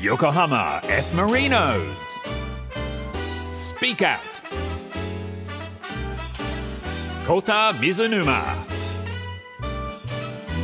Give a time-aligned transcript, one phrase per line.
[0.00, 1.12] Yokohama F.
[1.16, 2.20] Marinos.
[3.52, 4.20] Speak Out.
[7.26, 8.40] Kota Mizunuma.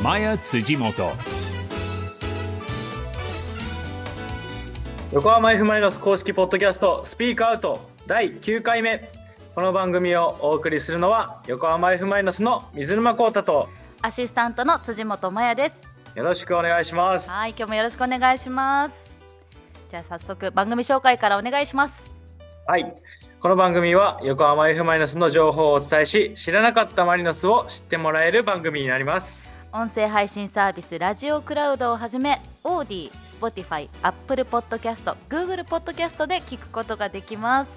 [0.05, 1.11] Maya Tsujimoto.
[5.13, 9.11] 横浜 F・ マリノス公式ポッドキャストスピークアウト第9回目
[9.57, 13.69] この番組をお送りするのは横浜 F・ マリノスの水沼宏太と
[14.01, 15.95] アシスタントの辻本麻也です。
[16.15, 19.04] よろしくお願いしますはい、今日もよろしくお願いします。
[19.95, 22.11] じゃあ早速番組紹介からお願いします。
[22.67, 22.95] はい。
[23.39, 29.49] この番組は横浜 F・ マリノスの情報をお伝えし知らなかったマリノスを知ってもらえる番組になります。
[29.73, 37.71] 音声配信サービスラジオクラウドをはじめ、オーディ、Spotify、Apple Podcast、Google Podcast で聞くことができます。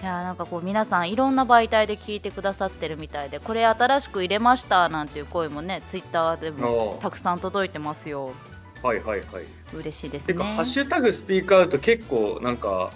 [0.00, 6.40] いやーなんかこう皆さんいろんな媒体で聞いてくださってるみたいでこれ新しく入れましたなんていう声もねツイッター。
[6.40, 8.32] でもたくさん届いてますよ。
[8.80, 10.34] はいはいはい嬉しいですね。
[10.42, 12.90] ハッシュタグスピークアウト結構なんか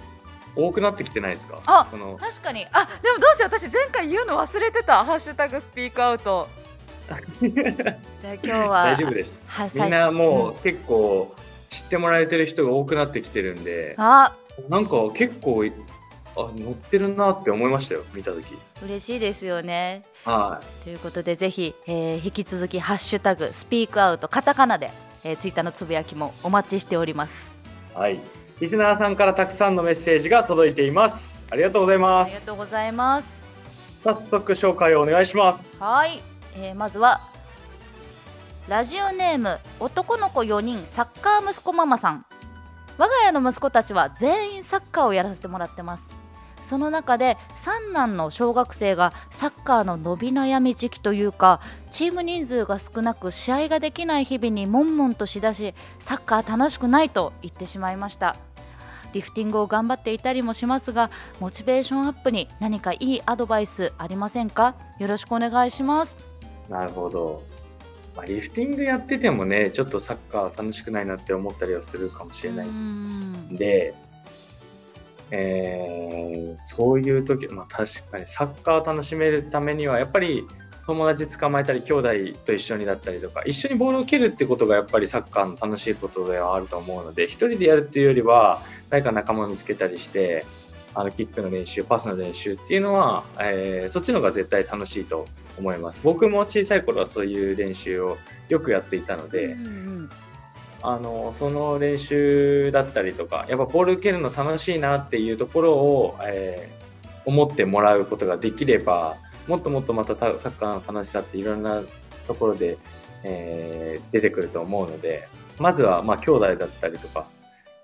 [0.56, 1.60] 多くなってきてないですか？
[1.66, 1.86] あ
[2.20, 2.66] 確かに。
[2.72, 3.50] あでもどうしよう。
[3.58, 5.04] 私前回言うの忘れてた。
[5.04, 6.48] ハッシュタグスピークアウト。
[7.40, 9.40] じゃあ今日は大丈夫です。
[9.46, 11.34] はみんなもうう結構
[11.70, 14.32] 知ってもらえてる人が多くなってきてるんであ。
[14.68, 15.64] なんか結構
[16.36, 18.44] あ乗ってるなって思いましたよ見た時。
[18.84, 20.04] 嬉しいですよね。
[20.24, 24.90] はということでぜひ、えー引き続きハッシュタグスピークアウトカタカナで、
[25.24, 27.56] えー、ツイッターのつぶやきもお待ちしております。
[27.94, 28.20] いはい。
[28.60, 31.44] リスナーさんからたくさんのメッセージが届いています。
[31.50, 33.28] ありがとうございまありがすとうございます。
[34.04, 35.76] 早速紹介をお願いします。
[35.78, 36.22] はい、
[36.56, 37.20] えーまずは
[38.68, 42.24] ラジオネーム男の子4人サッカー息子ママさん。
[43.00, 46.04] 我が家の息子たちは全員サッカーをやらせてもらってます
[46.70, 58.36] その中で三男の小学生がサッカーの伸び悩み時期というかチーム人数が少なく試合ができない日々に悶々としだしサッカー楽しくないと言ってしまいました。
[59.12, 64.76] リフティングを頑張っていたりもしますがモチベーションアップに何かいいアドバイスありませんか？
[65.00, 66.18] よろしくお願いします。
[66.68, 67.42] なるほど、
[68.14, 72.68] まあ、リフティングやっててもねちょっとサッカー楽しくないなって思ったりはするかもしれない。
[72.68, 73.56] ん。
[73.56, 73.92] で、
[75.30, 76.00] えー
[76.58, 80.46] そういう時、まあ、確かにサッカーを楽しめるためにはやっぱり
[80.86, 82.08] 友達捕まえたり兄弟
[82.44, 90.44] と一緒にだったりとか一緒にボールを蹴るってことがやっぱりサッカーの楽しいことではあると思うので一人でやるっていうよりは誰か仲間を見つけたりして
[90.94, 95.26] あのキックの練習パスの練習っていうのは、えーそっちの方が絶対楽しいと
[95.56, 96.00] 思います。
[96.02, 100.10] 僕も小さい頃はそういう練習をよくやっていたので、うんうん
[100.82, 106.80] あのその練習だったりとかやっぱボール蹴るの楽しいなっていうところを、えー
[107.26, 111.82] 思ってもらうことができればもっともっとまたサッカーの楽しさっていろんな
[112.26, 112.78] ところで、
[113.24, 117.26] えー出てくると思うのでまずはまあ兄弟だったりとか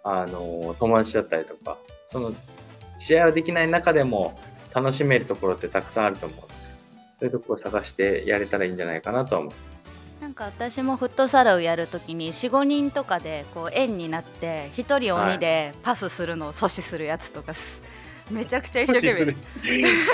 [0.02, 1.76] あの友達だったりとか
[2.08, 2.32] その
[2.98, 4.38] 試合はできない中でも
[4.74, 6.54] 楽しめるところってたくさんあると思うので
[7.20, 9.52] そういうところを探してやれたらいいんじゃないかなとは思う。
[10.20, 17.82] なんか私もフットサルをやるときに45人とかでこう円になって1人鬼でパスするのを阻止するやつとかす、
[18.30, 19.32] めちゃくちゃ一生懸命。
[19.32, 19.36] 阻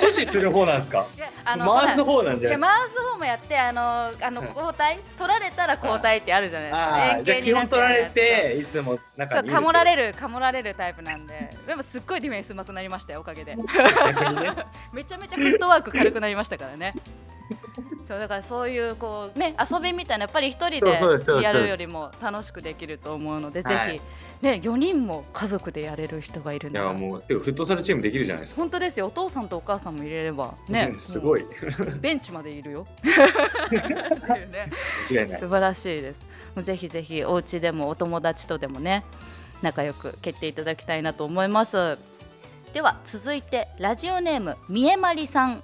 [0.08, 0.50] 止する。
[0.52, 1.06] 方なんですか？
[1.16, 2.60] いやあ回すほ方なんじゃない？
[2.60, 3.80] 回す方もやってあの
[4.20, 4.98] あの交代？
[5.16, 6.66] 取られたら交代ってあるじゃな
[7.20, 7.42] いですか。
[7.46, 8.98] 基本取られやていつも
[9.30, 11.56] そうかもられるかもられるタイプなんで。
[11.66, 13.54] でもすっごいディフェンス上手くなりましたよおかげで。
[13.56, 13.62] ね。
[14.92, 16.92] めちゃめちゃフットワーク軽くなりましたからね。
[18.06, 23.98] そうだからそういうこうね遊びみたいなやっぱり一人でやるよりも楽しくできると思うので、はい。
[23.98, 24.02] ぜ
[24.40, 26.86] ひね4人も家族でやれる人がいるいなら。
[26.88, 28.60] やもうフットサルチームできるじゃないですか。
[28.60, 29.06] 本当ですよ。
[29.06, 31.44] お父さんとお母さんも入れればねうん すごい。
[32.00, 32.86] ベンチまでいるよ。
[35.10, 35.36] ね。
[35.38, 36.20] 素晴らしいです。
[36.54, 39.04] もうぜひぜひお家でもお友達とでもね
[39.62, 41.98] 仲良く蹴っていただきたいなと思います。
[42.74, 45.62] では続いてラジオネームみえまりさん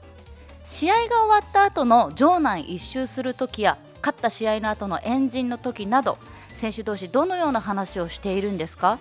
[0.68, 6.18] 試合が終わった後の場内一周する時や勝った試合の後の円陣の時など
[6.56, 8.98] 選手同士どのような話をしているんですか？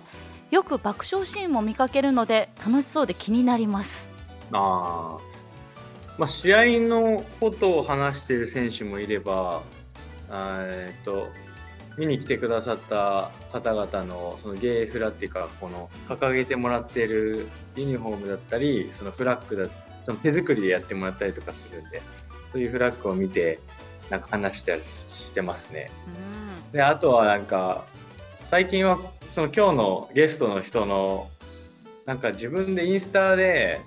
[0.50, 4.10] よく爆笑シーンも見かけるので楽しそうで気になります。
[4.50, 5.18] あ
[6.16, 9.62] まあ試合のことを話している選手もいれば
[10.30, 11.28] あーえっと
[11.98, 17.46] 見に来てくださった方々のそのゲーフラっていうかこの掲げてもらっている
[17.76, 19.68] ユニフォームだったりそのフラッグだ
[20.08, 22.00] その手作りでやってもらったりとかするんで
[22.50, 23.58] そういうフラッグを見て
[24.08, 25.90] なんか話したりしてますね。
[26.06, 27.84] うんであとはなんか
[28.50, 28.98] 最近は
[29.30, 31.28] その今日のゲストの人の
[32.06, 33.82] なんか自分でインスタで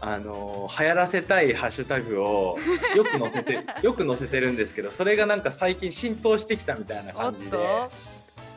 [0.00, 2.56] あの流行らせたいハッシュタグを
[2.94, 7.90] よく載せて よく載せてるんですけどそれがなんか最近浸透してきたみたいな感じでと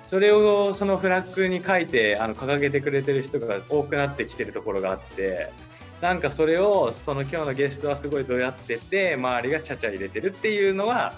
[0.09, 5.51] それをそのフラッグに書いてあの掲げてくれてる人が多くなってきてるところがあって
[6.01, 11.13] なんかそれをその今日のゲストはすごいどうやってて周りがちゃちゃ入れてるっていうのは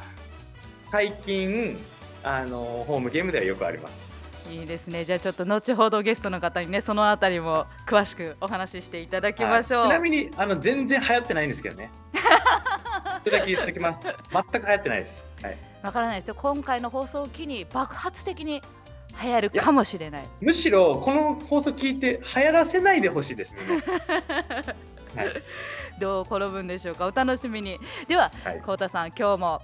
[0.90, 1.78] 最近
[2.24, 4.10] あのホームゲームではよくあります。
[4.50, 11.92] いいですねじゃあちょっと後ほどゲストの方にねそのあたりも詳しくお話ししていただきましょう、はいちなみにあの全然流行ってないんですけどね。
[13.24, 14.08] それだけ言っておきます。
[14.31, 15.26] 全く流行ってないです。
[15.44, 18.62] はい、わからないですよ今回の放送を機に爆発的に
[19.21, 23.57] 流行るかもしれないむしろこの放送聞いて流行らせないでほしいですね。
[25.16, 25.33] はい、
[26.00, 27.07] どう転ぶんでしょうか？
[27.07, 29.62] お楽しみにでははいこうたさん今日も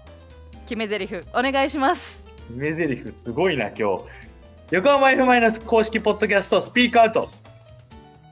[0.67, 4.03] 決め台詞お願いしますメゼリフすごいな今日。
[4.71, 7.29] 横浜 F マイナス公式ポッドキャストスピークアウト。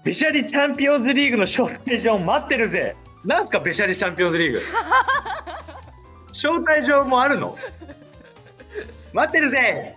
[0.04, 2.96] ベシャリチャンピオンズリーグの招待状待ってるぜ。
[3.24, 4.62] なんすかベシャリチャンピオンズリーグ。
[6.34, 7.56] 招待状もあるの？
[9.14, 9.96] 待ってるぜ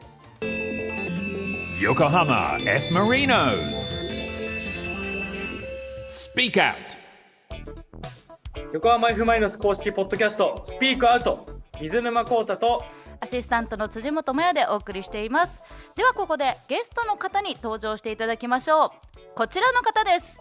[1.78, 2.90] Yokohama F.
[2.90, 3.98] Marinos.
[6.08, 6.96] Speak Out.
[8.72, 11.44] 横浜 F マイナス公式ポッドキャストスピークアウト
[11.78, 12.82] 水沼宏太と
[13.20, 15.58] アシスタントの辻本麻也でお送りしています
[15.94, 18.90] ではここでゲストの方に登場していただきましょう
[19.34, 20.38] こちらの方です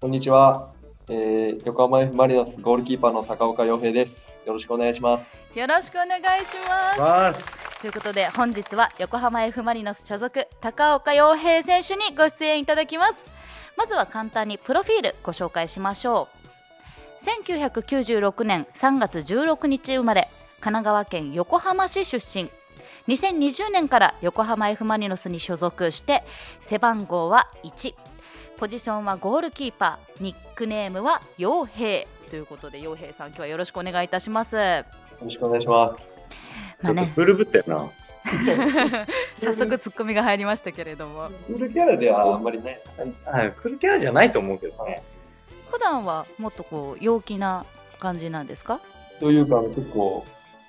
[0.00, 0.70] こんにちは、
[1.08, 4.32] えー横浜 F・ マリノスゴールキーパーの高岡洋平です。
[4.46, 5.44] よろしくお願いします。
[5.54, 13.14] よろしくお願いしますわということで本日は横浜 F・ マリノス所属高岡洋平選手にご出演いただきます。
[13.76, 16.28] まずは簡単にプロフィールご紹介しましょ
[17.20, 17.24] う。
[17.24, 20.28] 1996年3月16日生まれ
[20.60, 22.48] 神奈川県横浜市出身。
[23.08, 26.22] 2020年から横浜 F・ マリノスに所属して
[26.62, 27.94] 背番号は1
[28.58, 32.06] ポジションはゴールキーパーニックネームは洋平。
[32.30, 34.54] ということで洋平さん今日はよろしくお願いいたします。
[34.54, 34.84] よ
[35.20, 36.11] ろしくお願いします。
[36.82, 37.90] まあねブルブったよな。
[39.36, 43.04] 早速ツッコミが入りましたけれどもクールキャラではあんまりないですか？
[43.04, 43.12] ね。
[43.26, 45.02] あクールキャラじゃないと思うけどね。
[45.70, 47.64] 普段はもっとこう陽気な
[47.98, 48.80] 感じなんですか？
[49.20, 50.24] というか、結構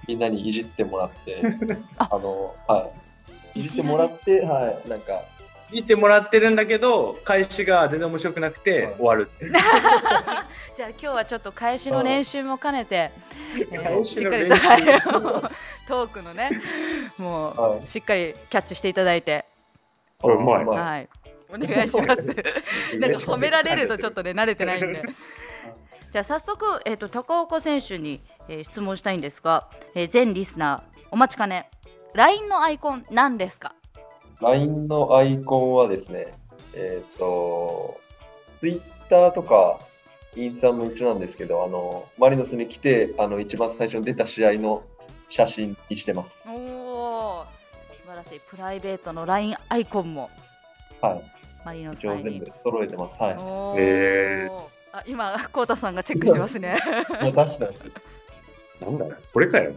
[0.07, 1.41] みんなにいじってもらって、
[1.97, 2.89] ああの、は
[3.55, 3.59] い。
[3.61, 5.21] いじってもらって、はい、なんか、
[5.71, 9.29] 聞いてもらってるんだけど返しが全然面白くなくてはい終わる。
[10.75, 13.11] じゃあ今日はちょっと返しの練習も兼ねて、
[13.71, 14.83] えー返しっかりとはい
[15.87, 16.49] トークのね
[17.17, 17.87] もう、はい。
[17.87, 19.45] しっかりキャッチしていただいて、
[20.23, 20.65] うまい。
[20.65, 21.09] まあはい。
[21.49, 22.23] お願いします。
[22.23, 25.03] なんか褒められるとちょっとね慣れてないんで。
[26.11, 31.69] じゃあ早速、えー、と高岡選手に、えー質問したいんですが、えー全リスナーお待ちかね。
[32.13, 33.75] LINE のアイコン何ですか
[34.41, 36.31] ？LINE のアイコンはですね、
[36.75, 37.99] えっ、と、
[38.59, 39.79] Twitter とか、
[40.35, 44.83] インスタも一緒なんですけど、あの、マリノスに来て、あの、一番最初に出た試合の
[45.29, 46.47] 写真にしてます。
[46.47, 47.45] おお
[48.01, 50.29] 素晴らしいプライベートの LINE アイコンも
[51.01, 51.21] はい。
[51.65, 53.15] マリノさんに全部揃えてます。
[53.21, 53.33] はい。
[53.37, 54.49] おーへ
[54.91, 56.77] あ今コウタさんがチェックしてますね
[57.21, 57.85] もう出したんです。
[58.81, 59.73] なんだこれかよ。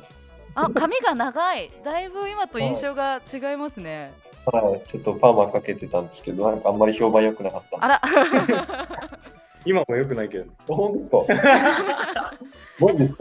[0.54, 4.10] あ髪が長いだいぶ今と印象が違いますね
[4.46, 4.88] はい。
[4.88, 7.84] ちょっとパーマかけてたんですけど、なんかあんまり評判良くなかった。
[7.84, 8.00] あら
[9.64, 10.44] 今も良くないけど。
[10.68, 11.18] 本当ですか？
[12.78, 13.14] 結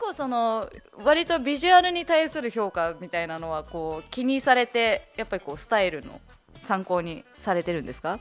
[0.00, 0.68] 構その
[1.04, 6.20] 割とビジュアルに対する評価みたいなのはこう気にされてやっぱりこうスタイルの
[6.64, 8.18] 参考にされてるんですか？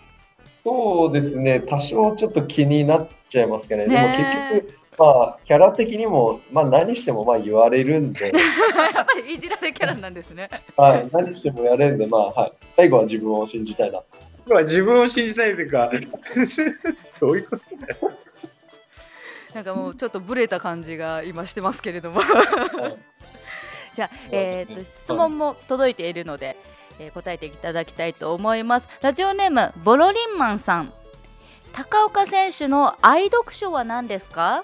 [0.63, 3.87] そうですね、多少ちょっと気になっちゃいますかね。
[3.87, 8.31] でも結局、まあ、キャラ的にも、まあ、何してもまあ言われるんで、や
[9.01, 10.49] っぱりいじられキャラなんですね。
[10.77, 14.01] はい、何してもやれるんで、まあ、はい、最後は自分を信じたいな。
[14.63, 15.89] 自分を信じたいというか、
[17.19, 17.63] どういうこと
[19.53, 22.21] なんかもうちょっとブレた感じが今してますけれども。
[22.21, 22.25] は
[22.95, 22.97] い
[23.93, 26.55] じゃあ、えー、と質問も届いているので、
[26.99, 28.87] えー答えていただきたいと思います。
[29.01, 30.93] ラジオネームボロリンマンさん。
[31.73, 34.63] 高岡選手の愛読書は何ですか？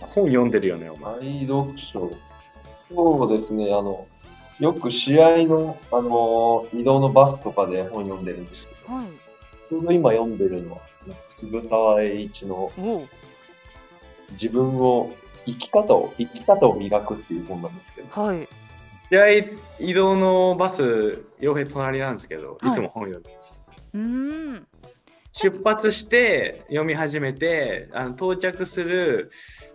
[0.00, 0.88] 本読んでるよね。
[1.20, 2.10] 愛読書。
[2.70, 4.06] そうですね、あの、
[4.58, 9.06] よく試合の、あの、移動のバスとかで本読んでるんですけど、はい。
[9.68, 10.78] ちょうど今読んでるのは、
[11.40, 12.70] 渋沢栄一の
[14.40, 18.48] 自分を、生き方を、生き方を磨くっていう本なんですけど、はい。
[19.10, 19.28] 試合
[19.80, 22.72] 移動のバス、洋平隣なんですけど、はい。
[22.72, 23.52] いつも本読んでます。
[23.94, 24.00] うー
[24.58, 24.66] ん。
[25.32, 29.30] 出発して読み始めてあの到着する、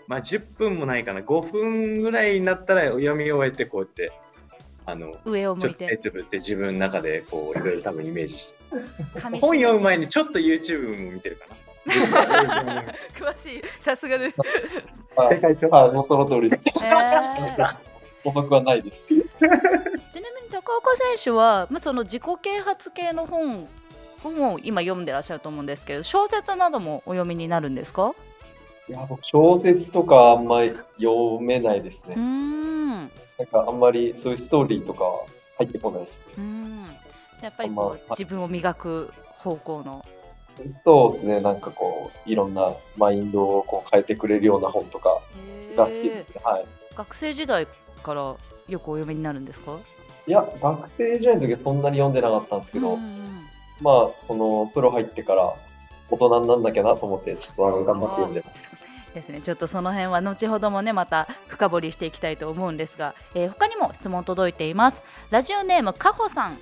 [0.08, 1.22] まあ、10分もないかな。
[1.22, 4.12] 5分ぐらいになったら読み終えてこうやって
[4.86, 8.58] あの上を向いちょっと自分の中でこういろいろ多分イメージして。
[9.20, 11.56] 紙本読む前にちょっと YouTube も見てるかな
[13.18, 13.62] 詳しい。
[13.80, 14.36] さすがです、
[15.16, 16.64] はい、はい、もうその通りです。
[16.68, 17.76] えー。
[18.24, 19.08] 補足はないです。
[19.08, 19.24] ちな
[20.36, 23.68] みに高高岡選手は、まあ、その自己啓発系の本
[24.22, 28.14] 本を今読んでらっしゃると思うんですけど小説などもお読みになるんですか？
[28.90, 32.16] いや、僕、小説とかあんまり読めないですね。
[32.16, 33.00] ん。
[33.00, 33.10] なん
[33.52, 35.22] かあんまりそういうストーリーとかは
[35.58, 36.22] 入ってこないです。
[36.38, 36.84] うーん。
[37.42, 40.06] やっぱりあんまこう自分を磨く方向の
[40.84, 45.20] そうですね、なんかこう、いろんなマインドをこう変えてくれるような本とか
[45.76, 46.42] が好きですね。
[46.44, 46.66] はい。
[46.96, 47.68] 学生時代
[48.04, 48.38] からよ
[48.68, 49.78] くお読みになるんですか？
[50.28, 53.42] いや、学生時代の時はそんなに読んでなかったんですけど、うんうん
[53.82, 55.54] まあ、その、プロ入ってから
[56.10, 58.68] 大人になんなきゃなと思って、ちょっと頑張って読んでます。
[59.14, 59.42] ですね。
[59.42, 65.02] ちょっとその辺は後ほどもねまた深掘りしていきたいと思うんですが、えー他にも質問届いています。
[65.32, 66.58] ラジオネームかほさん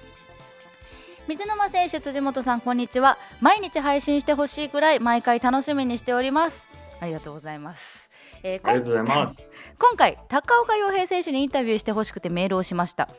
[1.27, 3.17] 水沼選手辻本さんこんにちは。
[3.41, 6.67] 毎日配信してほしいくらい毎回楽しみにしております。
[7.01, 8.11] ありがとうございます、
[8.43, 9.51] えーありがとうございます。
[9.79, 13.09] 今回高岡洋平選手にインタビューしてほしくてメールをしました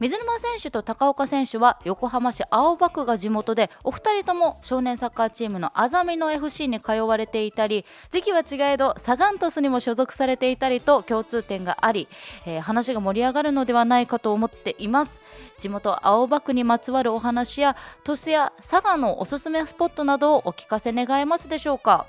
[0.00, 12.08] 水沼選手と高岡選手は横浜市青葉区が地元でお二人とも少年サッカーチームのあざみの FC に通われていたり時期は違えどサガン鳥栖にも所属されていたりと共通点があり、
[12.46, 15.20] えー話が盛り上がるのではないかと思っています。
[15.60, 22.06] 地元青葉区にまつわるお話や鳥栖や佐賀のおすすめスポットなどをお聞かせ願えますでしょうか？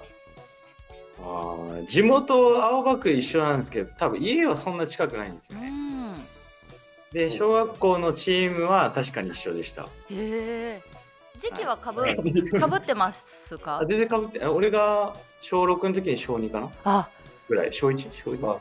[1.19, 5.69] あー地元青葉区一緒なんですけど、多分家はそんな近くないんですうよね。
[5.69, 5.73] ん
[7.13, 9.84] で、小学校のチームは確かに一緒でした。
[9.84, 10.82] へえ
[11.39, 12.15] 時期はかぶ,、はい
[12.60, 13.79] かぶ ってますか？
[13.79, 17.10] あ全然かぶって、あ俺が小6の時に小2かなあ
[17.48, 18.10] ぐらい、小 1?
[18.24, 18.39] 小 2?
[18.39, 18.58] まあ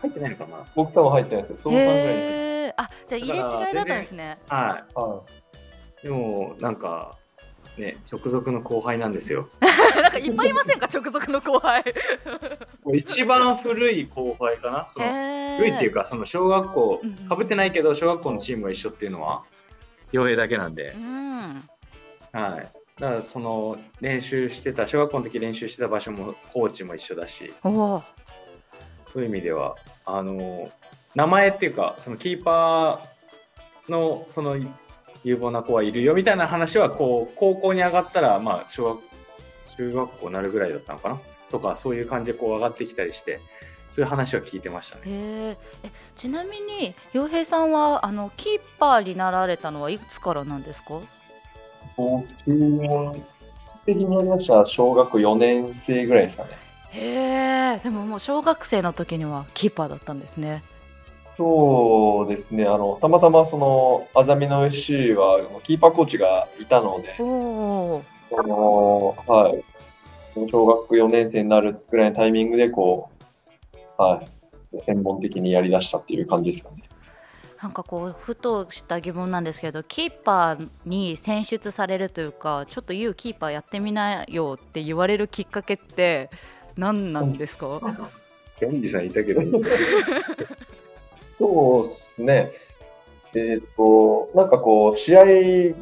[0.00, 0.64] 入ってないのかな？
[0.74, 1.58] 僕多分入ってないですよ。
[1.64, 2.00] 小3ぐらいに。
[2.00, 2.04] へ
[2.68, 4.84] えあじゃあ入れ違いだったんですねは。
[4.94, 5.22] は
[6.02, 7.18] いでも、なんか、
[7.80, 9.48] ね、直属の後輩なんですよ。
[9.96, 10.86] なんかいっぱいいませんか？
[10.92, 11.82] 直属の後輩。
[12.84, 14.86] もう一番古い後輩かな？
[14.90, 15.06] その
[15.56, 19.42] 古いっていうかか、その小学校かぶってないけど、小学校のチームが一緒っていうのは、
[20.12, 20.94] 傭兵だけなんで。
[20.96, 21.68] う、ん。
[22.32, 22.68] はい。
[23.00, 28.02] だから、その、練習してた、小学校の時練習してた場所も、コーチも一緒だし、そ
[29.16, 30.70] ういう意味では、あの、
[31.14, 34.56] 名前っていうか、そのキーパーの、その、
[35.24, 39.00] 有望な子はいるよみたいな話は、こう、高校に上がったら、まあ、小学、
[39.76, 41.18] 中学校になるぐらいだったのかな？
[41.50, 43.40] とか、そういう感じでこう上がってきたりして、
[43.90, 45.02] そういう話は聞いてましたね。
[45.06, 51.00] へええちなみに洋平さんはあのキーパーになられたのはいつからなんですか？
[51.96, 53.16] 僕は、
[53.84, 56.50] 的になりましたら小学4年生ぐらいですかね。
[56.92, 60.62] へえでももう小学生の時にはキーパーだったんですね
[61.40, 67.22] そうですね、あの、たまたまその、あざみの FC は、キーパーコーチがいたので、あ
[68.46, 69.64] の、はい、
[70.50, 73.08] 小学4年生になるぐらいのタイミングで、こ
[73.98, 76.82] う、はい、専門的にやりだしたっていう感じですかね。
[77.62, 86.30] なんかこうふとした疑問なんですけどキーパーに選出されるというかちょっと YOU キーパーやってみなよって言われるきっかけって
[86.78, 87.78] 何なんですか？
[88.60, 89.40] ギャンジさんいたけど、
[91.40, 92.52] そうですね。
[93.34, 95.24] えっ、と、なんかこう、試合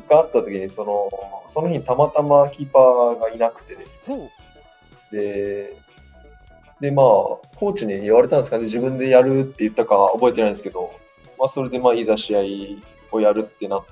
[0.08, 1.10] があった時に、その、
[1.48, 4.14] その日にたまたまキーパーがいなくてですね。
[4.14, 4.30] ほ
[5.10, 5.76] で、
[6.80, 10.92] で、まあ、コーチに言われたんですかね、自分でやるって言ったか覚えてないんですけど、
[11.38, 13.84] まあ、それでまあ、いざ試合をやるってなっ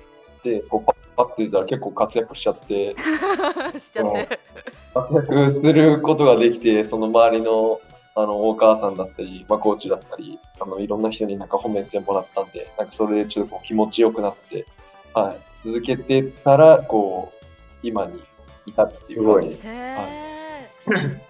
[0.43, 2.95] て、こうパッパッて出たら結構活躍しちゃって、う
[3.79, 4.39] しちゃって。
[4.93, 7.81] 活躍することができて、その周りの
[8.17, 14.65] あのお母さんだったり、まあ、コーチだったり、あのいろんな人になんか褒めてもらったんで、なんかそれでちょっとこう気持ちよくなって、
[15.13, 17.45] はい、続けてたら、こう、
[17.83, 18.19] 今に
[18.65, 19.67] いたっていう感じです。
[19.67, 21.21] へえ、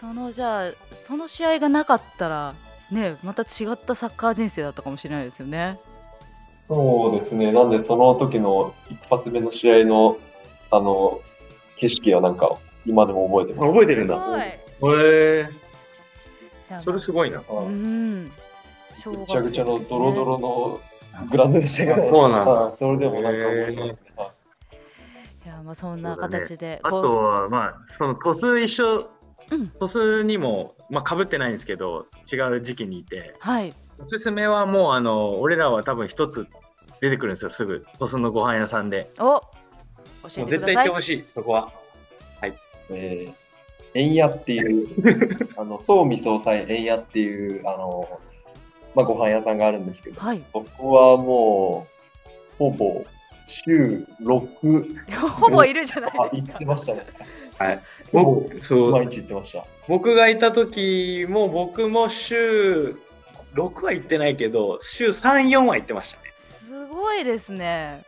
[0.00, 0.72] そのじゃあ
[1.04, 2.54] その試合がなかったら
[2.92, 5.80] ねまた違ったサッカー人生だったかもしれないですよね。
[6.68, 7.50] そうですね。
[7.50, 10.18] なんで、その時の一発目の試合の、
[10.70, 11.20] あの、
[11.78, 13.72] 景色はなんか、今でも覚えてます。
[13.72, 14.20] 覚えてるんだ。
[14.20, 14.30] す
[14.80, 15.00] ごい。
[15.00, 15.67] へえいや
[16.82, 17.42] それすごいな。
[17.48, 17.66] うはい。
[17.66, 18.28] ん。
[18.28, 18.32] ぐ
[19.26, 20.80] ちゃぐちゃのドロドロの
[21.30, 22.50] グラウンドでしたけど、そうなんだ。
[22.50, 24.08] はいそれでもなんか覚えてます。
[25.48, 29.08] やまあそんな形で、あとこは、まあ、その鳥栖一緒、う
[29.50, 29.68] うん。
[29.70, 33.74] 鳥栖にも、まあ、かぶってないんですけど、違う時期にいて、はい。
[33.98, 36.46] おすすめはもう、あの、俺らは多分一つ
[37.00, 37.84] 出てくるんですよ、すぐ。
[37.98, 39.10] 鳥栖のご飯屋さんで。
[39.18, 40.74] お教えてください。
[40.74, 41.72] 対行ってほしい、そこは。
[42.90, 43.32] えー、
[43.94, 44.88] 円屋っていう、
[45.56, 48.08] あの、総味総裁円屋っていう、あの、
[48.94, 51.86] まあ、ご飯屋さんがあるんですけど、はいそこはも
[52.58, 53.04] う、ほぼ、
[53.46, 57.06] 週6、ほぼいるじゃないあ、ですか行ってましたね。
[57.58, 57.80] はい。
[58.12, 59.64] ほぼ僕、そう、毎日行ってました。
[59.88, 62.96] 僕がいた時も、僕も週
[63.54, 66.32] 6は行ってないけど、週3、4は行ってましたね。
[66.66, 68.02] すごごいですね。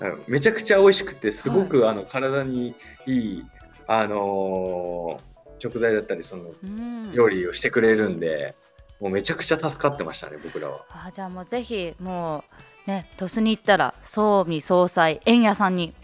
[0.00, 2.74] うんめちゃくちゃ美味しくてすごく、あの体に
[3.06, 3.44] いい、
[3.86, 7.12] あのー食材だったりそのうん。
[7.12, 8.54] 料理をしてくれるんで、
[9.00, 10.84] もうめちゃくちゃ助かってましたね僕らは。
[10.90, 12.44] あじゃあもうぜひも
[12.86, 15.94] うね鳥栖に行ったら総味総裁円屋さんに、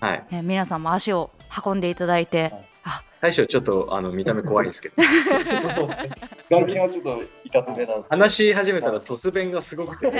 [0.00, 0.26] はい。
[0.30, 1.30] ね、皆さんも足を
[1.64, 2.52] 運んでいただいて、
[2.84, 4.96] あ最初ちょっとあの見た目怖いんですけど
[5.44, 6.10] ちょっとそうですね。
[6.50, 8.10] 外見はちょっといかつめなんです。
[8.10, 10.16] 話し始めたらトス弁がすごくて、へー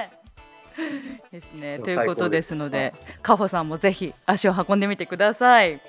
[0.00, 0.20] です
[1.30, 5.80] ですねということですので最カホさんもぜひ足を運んでみてください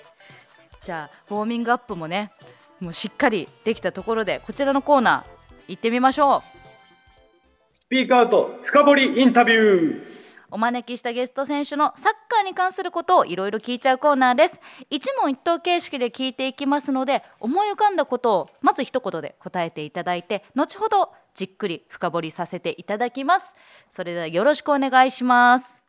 [0.84, 2.32] じゃあウォーミングアップもね
[2.80, 6.42] もうしっかりできたところでこちらのコーナー行ってみましょう。
[7.74, 10.12] スピークアウト深掘りインタビュー。
[10.54, 14.60] お招きしたゲスト選手のサッカーに関することをいろいろ聞いちゃうコーナーです。
[14.90, 23.46] 一問一答形式で聞いていきますので思い浮かんだことをまず一言で答えていただいて後ほどじっくり深掘りさせていただきます。
[23.92, 25.86] それではよろしくお願いします。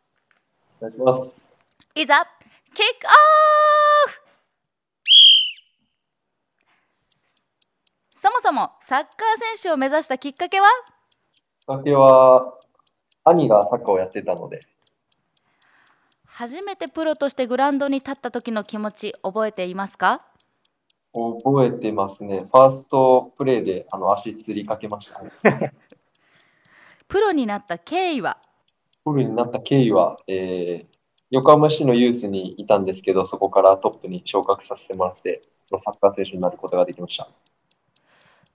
[0.79, 1.55] お願いします。
[1.95, 2.25] いざ
[2.73, 3.07] キック
[4.07, 4.22] オフ
[8.23, 9.07] そもそもサッカー
[9.57, 10.63] 選手を目指したきっかけは？
[11.59, 12.53] きっかけは、
[13.25, 14.61] 兄がサッカーをやってたので、
[16.23, 20.21] 初めてプロとしてグラウンドに立った時の気持ち覚えていますか？
[21.13, 22.37] 覚えてますね。
[22.39, 25.29] ファーストプレーであの足つりかけましたね。
[27.09, 28.37] プロになった経緯は？
[29.03, 30.85] プロになった経緯は、えー
[31.29, 35.41] 横浜市のユースにいたんですけど、そこからトップに昇格させてもらって、
[35.79, 37.27] サッカー選手になることができました。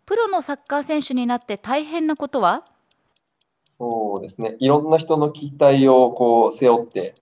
[0.09, 2.65] プロのサッカー選手になって大変なことは？
[3.79, 4.57] そうですね。
[4.59, 7.13] いろんな人の期待をこう背負って、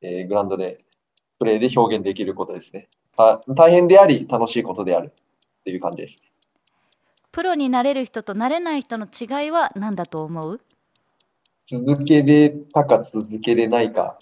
[0.00, 0.84] えーグラウンドで
[1.40, 2.86] プレーで表現できることですね。
[3.16, 6.16] た大変であり、楽しいことであるっていう感じです。
[7.32, 10.60] プロになれる人となれない人の違いは何だと思う？
[11.66, 14.16] 続けれたか続けれないか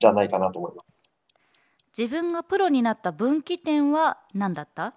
[0.00, 0.86] じゃないかなと思います。
[1.98, 4.94] 自分がプロになった分岐点は何だった？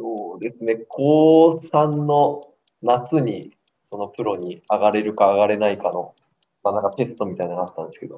[0.00, 0.86] そうですね。
[0.88, 2.40] 高3の
[2.82, 3.52] 夏に
[3.84, 6.14] そのプロに上がれるか上がれないかの、
[6.64, 8.16] まあ、なんかテストみたいなのがあったんですけど、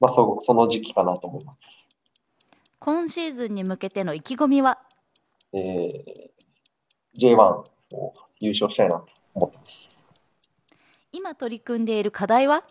[0.00, 1.60] まあそ、その時期かなと思います。
[2.78, 4.78] 今シーズンに向けての意気込みは？
[5.52, 5.88] えー、
[7.18, 7.64] J1 を
[8.40, 9.88] 優勝したいなと思ってます。
[11.12, 12.64] 今取り組んでいる課題は？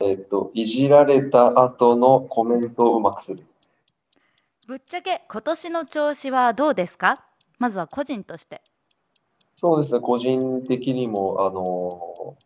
[0.00, 3.38] えっ、と、いじられた後のコメントをうまくする。
[4.68, 7.14] ぶっちゃけ今年の調子はどうですか？
[7.64, 8.60] まずは個人として。
[9.56, 12.36] そうですね、個人的にも、あの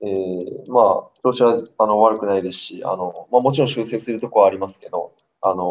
[0.00, 5.66] えーまあ、調子はあの悪くないですし、あのまあ、もちろん修正するところはありますけど、あの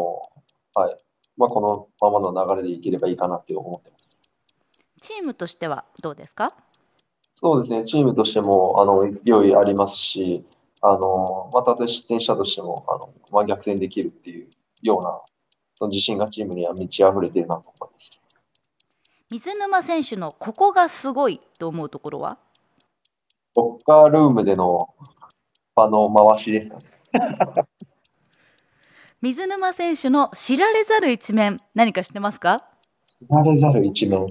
[0.76, 0.96] はい。
[1.36, 4.16] まあ、このままの流れでいければいいかなって思ってます。
[5.02, 6.46] チームとしてはどうですか？
[7.40, 10.44] そうですね、チームとしてもあの勢いありますし、
[10.80, 14.46] あのまあ、たとえ失点したとしてもあの、まあ、逆転できるっていう
[14.82, 15.20] ような、
[15.74, 17.93] その自信がチームには満ち溢れているなと思います。
[19.34, 22.38] 水沼選手のここがすごいと思うところは？
[23.56, 24.78] ロッカールームでの
[25.74, 26.82] 場の回しですかね。
[29.20, 32.58] 水沼選手の知られざる一面何か知ってますか？
[32.58, 34.30] 知られざる一面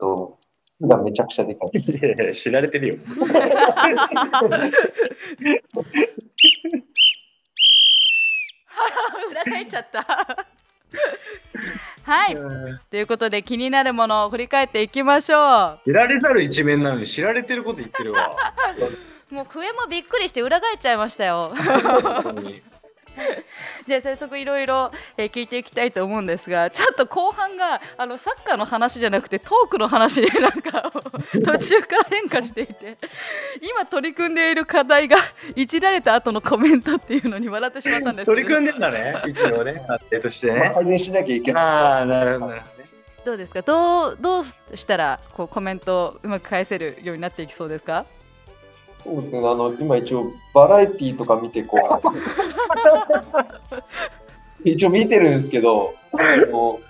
[0.00, 0.36] と、
[0.80, 1.78] がめちゃくちゃでかい。
[1.78, 2.94] いやいや知られてるよ。
[9.30, 10.48] 裏返っちゃった
[12.08, 12.36] はい。
[12.90, 18.30] ということで気になるものを振り返っていきましょ知られざる一面なのに知られてること言ってるわ。
[19.30, 21.52] う もう笛もびっくりして裏返っちゃいましたよ。
[21.54, 22.62] 本当に
[23.86, 30.90] じゃあ早速いろいろえー聞いていきたいと思うんですがちょっと後半があのサッカーの話じゃなくてトークの話に なんか
[31.44, 32.96] 途中から変化していて
[33.62, 35.16] 今取り組んでいる課題が
[35.56, 40.72] いじられた後のコメントっていうのに笑ってしまったんですけど取り組んでんだね、一応ね、発展としてね。
[40.74, 41.64] 改善しなきゃいけない。
[41.64, 42.54] ああ、なるほど。
[43.24, 43.62] どうですか？
[43.62, 44.44] どうどう
[44.76, 48.06] したらこうコメントをうまく返せるようになっていきそうですか？
[49.08, 51.80] そうですね、あの、今一応バラエティーとか見てこう、
[54.68, 55.94] 一応見てるんですけど、
[56.50, 56.88] こう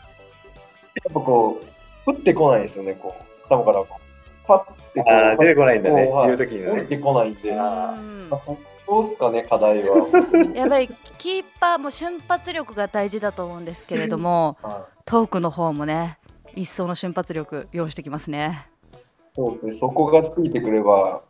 [1.04, 1.60] やっぱこ
[2.06, 6.68] う、降ってこないですよね、こう、頭からこう、パッてこう、出てこないんだね、言うときにね。
[6.70, 7.96] 降りてこないんで、あ、
[8.44, 10.08] そこですかね、課題は。
[10.54, 16.16] やっぱりキーパーも瞬発力が大事だと思うんですけれどもはトークの方もね
[16.54, 18.68] 一層の瞬発力用意してきますね。
[18.92, 18.96] い、
[19.34, 21.22] そうですね、そこがついてくれば、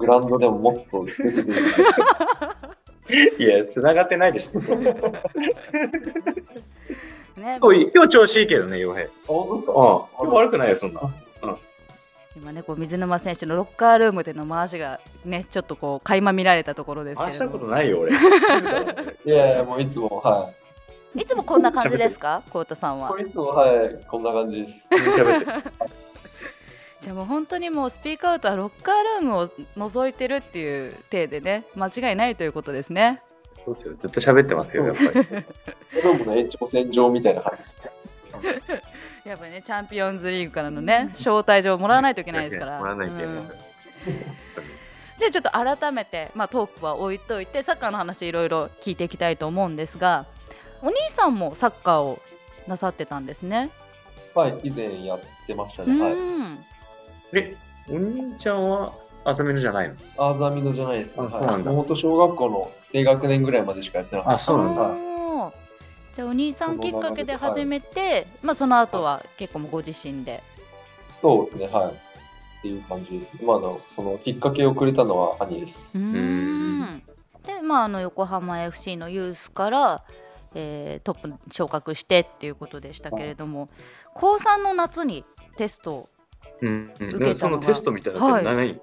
[0.00, 1.54] グラウンドでももっと出てくる。
[3.38, 4.58] いや、繋がってないでしょ。
[7.40, 9.04] ね今日今日調子いいけどね、洋平。
[9.04, 9.10] うん。
[9.28, 11.00] 今日悪くないよ、そんな。
[11.42, 11.58] 今
[12.36, 18.12] 今ねこう水沼選手のロッカールームでの回しがねちょっとこう垣間見られたところですけ回したことないよ、俺。
[19.26, 20.48] いやいや、もういつも、は
[21.14, 22.42] いつもこんな感じですか？
[22.50, 23.02] コウタさんい。
[23.02, 26.09] はいつも、はい、こんな感じです。
[27.02, 29.48] じゃあもう本当にもうスピークアウトはロッカールームを
[29.88, 33.22] 覗いてるっていう体でね間違いないということですね
[33.64, 35.12] そうですよずっと喋ってますよ、やっぱり。
[36.02, 38.80] ドームの延長線上みたいな感じ。
[39.28, 43.50] やっぱりねチャンピオンズリーグからのね招待状をもらわないといけないですからもらわないといけないうん
[45.18, 50.24] じゃあちょっと改めて、まあ、トークは置いといてサッカーの話いろいろ聞いていきたいと思うんですが
[50.80, 52.18] お兄さんもサッカーを
[52.66, 53.70] なさってたんですね。
[54.34, 56.00] はい、以前やってましたうね。
[56.00, 56.69] はい。
[57.32, 57.56] んえ、
[57.88, 58.92] お兄ちゃんは、
[59.24, 59.94] あさみのじゃないの？
[60.16, 61.26] アーザミドじゃないですね。
[61.26, 61.34] はい。
[61.34, 64.90] あそうなんだ小学校の低学年ぐらいまでしかやってなかっあ、そうなんだ。
[66.14, 70.42] じゃあお兄さんきっかけで始めて、まあ、その後は結構もうご自身で。
[71.16, 71.20] た。
[71.22, 71.92] そうですね、はい。
[71.92, 73.46] っていう感じですね。
[73.46, 75.78] まあ、あの、そのきっかけをくれたのは兄です。
[75.94, 77.02] うーん
[77.46, 80.04] で、まあ、あの横浜 FC のユースから、
[80.54, 83.68] えートップに昇格してっていうことでしたけれども、
[84.14, 85.24] 高3の夏に
[85.56, 86.08] テストを
[86.62, 87.26] うん、受けたのが。
[87.28, 87.34] うん。
[87.34, 88.80] そのテストみたいなのって何、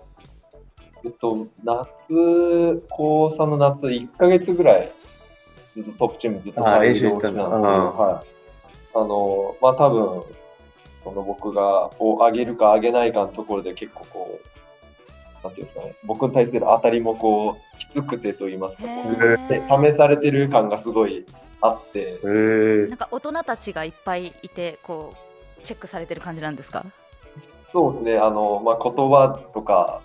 [1.06, 4.91] えっと、夏、高3の夏、1ヶ月ぐらい、
[5.76, 7.63] ずっとトップチームずっとあ入練習行ったんですけど、うん
[7.98, 8.28] はい。
[8.96, 10.24] あの、まあ、多分、
[11.04, 21.26] その僕が、を上げるか上げないかのところで結構こう、なんていうんですかね、僕に対する当たりもこう、きつくてと言いますか、試されてる感がすごい
[21.62, 22.20] あって、
[22.89, 25.13] なんか大人たちがいっぱいいてこ
[25.60, 26.84] うチェックされてる感じなんですか？
[27.78, 30.02] そうですね、あの、まあ、言葉とか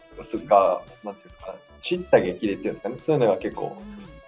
[0.47, 3.75] が、なんていうんですかね、知った激励っていうんですかね、そういうのが結構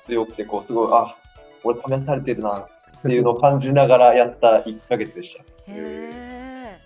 [0.01, 1.15] 強くて、こう、すごい、あ、
[1.63, 2.69] 俺試されてるなっ
[3.03, 5.43] ていうのを感じながらやった1ヶ月でした。
[5.43, 6.81] へえ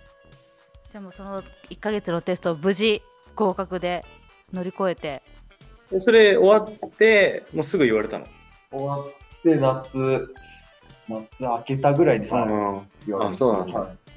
[0.91, 3.01] じゃあもうその1ヶ月のテストを無事
[3.37, 4.03] 合格で
[4.51, 5.21] 乗り越えて。
[5.89, 8.25] でそれ終わって、もうすぐ言われたの？
[8.69, 9.07] 終わっ
[9.43, 9.97] て夏、
[11.07, 12.81] 夏明けたぐらいに、はいうん。
[13.07, 13.35] 言われて。
[13.35, 13.79] あそうなんだ。
[13.79, 14.08] はい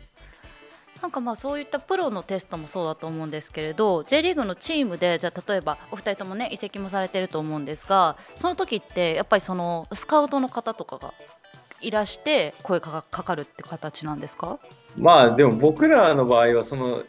[1.03, 11.13] なんかまあそういったプロのテストもそうだと思うんですけれど J リーグのチームでじゃあ例えばお二人ともね移籍もされてると思うんですがその時ってやっぱりそのスカウトの方とかが
[11.81, 14.61] いらして声がかかるって形なんですか？
[14.97, 17.03] まあでも僕らの場合はその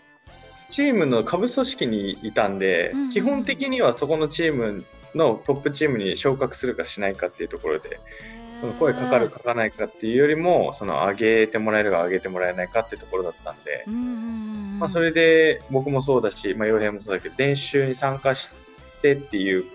[0.72, 8.00] チームの下部組織にいたんで、うんうん基本的にはそこのチームのトップチームに昇格するかしないかっていうところで
[8.64, 13.84] その声かかるかかないかっていうよりもその上げてもらえるか上げてもらえないかっていうところだったんで、
[14.80, 18.50] まあ、それで僕もそうだし、まあ、洋平もそうだけど練習に参加し
[19.02, 19.66] てっていう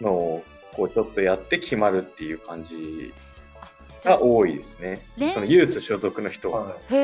[0.00, 0.44] のを
[0.76, 3.12] こうちょっとやって決まるっていう感じ
[4.04, 5.00] が多いですね。
[5.32, 6.60] そのユース所属の人は。
[6.60, 6.94] はい。
[6.94, 6.96] へ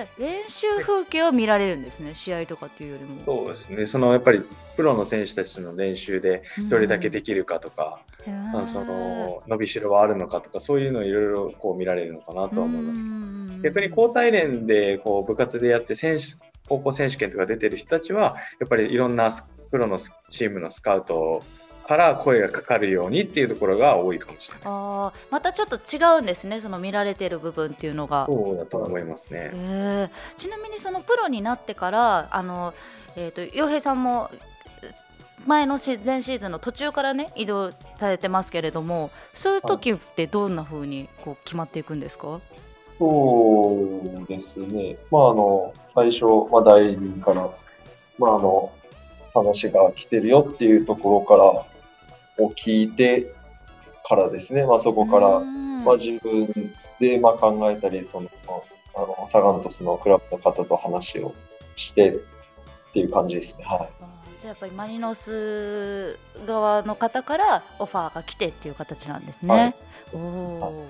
[0.00, 3.22] え練習風景を見られるんですね試合とかっていうよりも。
[3.24, 4.42] そうですね、そのやっぱり
[4.76, 8.42] プロの選手たちの練習でどれだけできるかとか、へー。
[8.52, 13.00] まあその伸びしろはあるのかとか、そういうのをいろいろこう見られるのかなとは思います。
[13.00, 16.24] す逆に交代連でこう部活でやって選手、
[16.68, 19.30] 高校選手権とか出てる人たちは、やっぱりいろんな
[19.70, 19.98] プロの
[20.30, 21.42] チームのスカウト
[21.86, 24.62] から声がかかるようにっていうところが多いかもしれない。
[24.64, 29.50] あーまたちょっと違うんですねその見られてる部分っていうのがそうだと思いますね。
[29.52, 32.74] えーちなみにそのプロになってからあの、
[33.16, 34.30] えー、と洋平さんも
[35.46, 42.40] 前のシ前シーズンの途中からね移動されてますけれどもそういう時ってどんな風にこう決まっていくんですか、
[43.02, 44.96] そうですね。
[45.10, 47.50] まあ、あの、最初、まあ、代理から、
[48.16, 48.72] まあ、あの、
[49.34, 51.66] 話が来てるよっていうところから、
[52.38, 53.34] を聞いて
[54.06, 54.66] からですね。
[54.66, 56.48] まあ、そこから、うんまあ、自分
[57.00, 58.28] で、まあ、考えたり、その、
[58.94, 61.34] あの、サガン鳥栖のクラブの方と話を
[61.76, 62.18] してっ
[62.92, 63.64] ていう感じですね。
[63.64, 64.02] はい。
[64.42, 69.54] じゃあやっぱりマリノス側の方からオファーが来てっていう形なんですね。
[69.54, 69.74] はい
[70.14, 70.88] おお、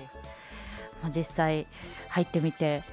[1.01, 1.67] まあ、実際
[2.09, 2.83] 入ってみて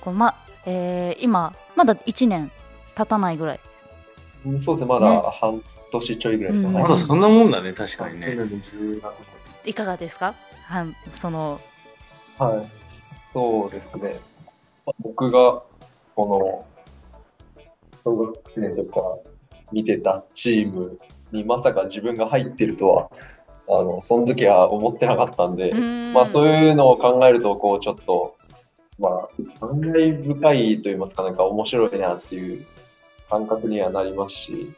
[0.00, 2.50] こう、まえー今まだ1年
[2.96, 3.60] 経たないぐらい
[4.46, 4.88] うんそうですね。
[4.88, 5.60] まねだ半
[5.92, 6.82] 年ちょいぐらいですかうんね。
[6.82, 8.26] まだそんなもんだね、確かにね。
[8.28, 9.14] 10月
[9.64, 10.34] いかがですか？
[10.66, 11.60] はその
[12.38, 12.66] はい、
[13.32, 14.16] そうですね。
[14.84, 15.62] まあ僕が、
[16.14, 16.64] こ
[17.56, 17.64] の、
[18.04, 19.06] 小学1年の時から
[19.72, 20.98] 見てたチーム
[21.32, 23.10] にまさか自分が入ってるとは、
[23.68, 25.72] あの、その時は思ってなかったんで、
[26.12, 28.36] まあそうういうのを考えると、こうちょっと、
[28.98, 29.28] まあ、
[29.60, 32.64] 感慨深いと言いますか、なんか面白いなっていう
[33.28, 34.72] 感覚にはなりますし、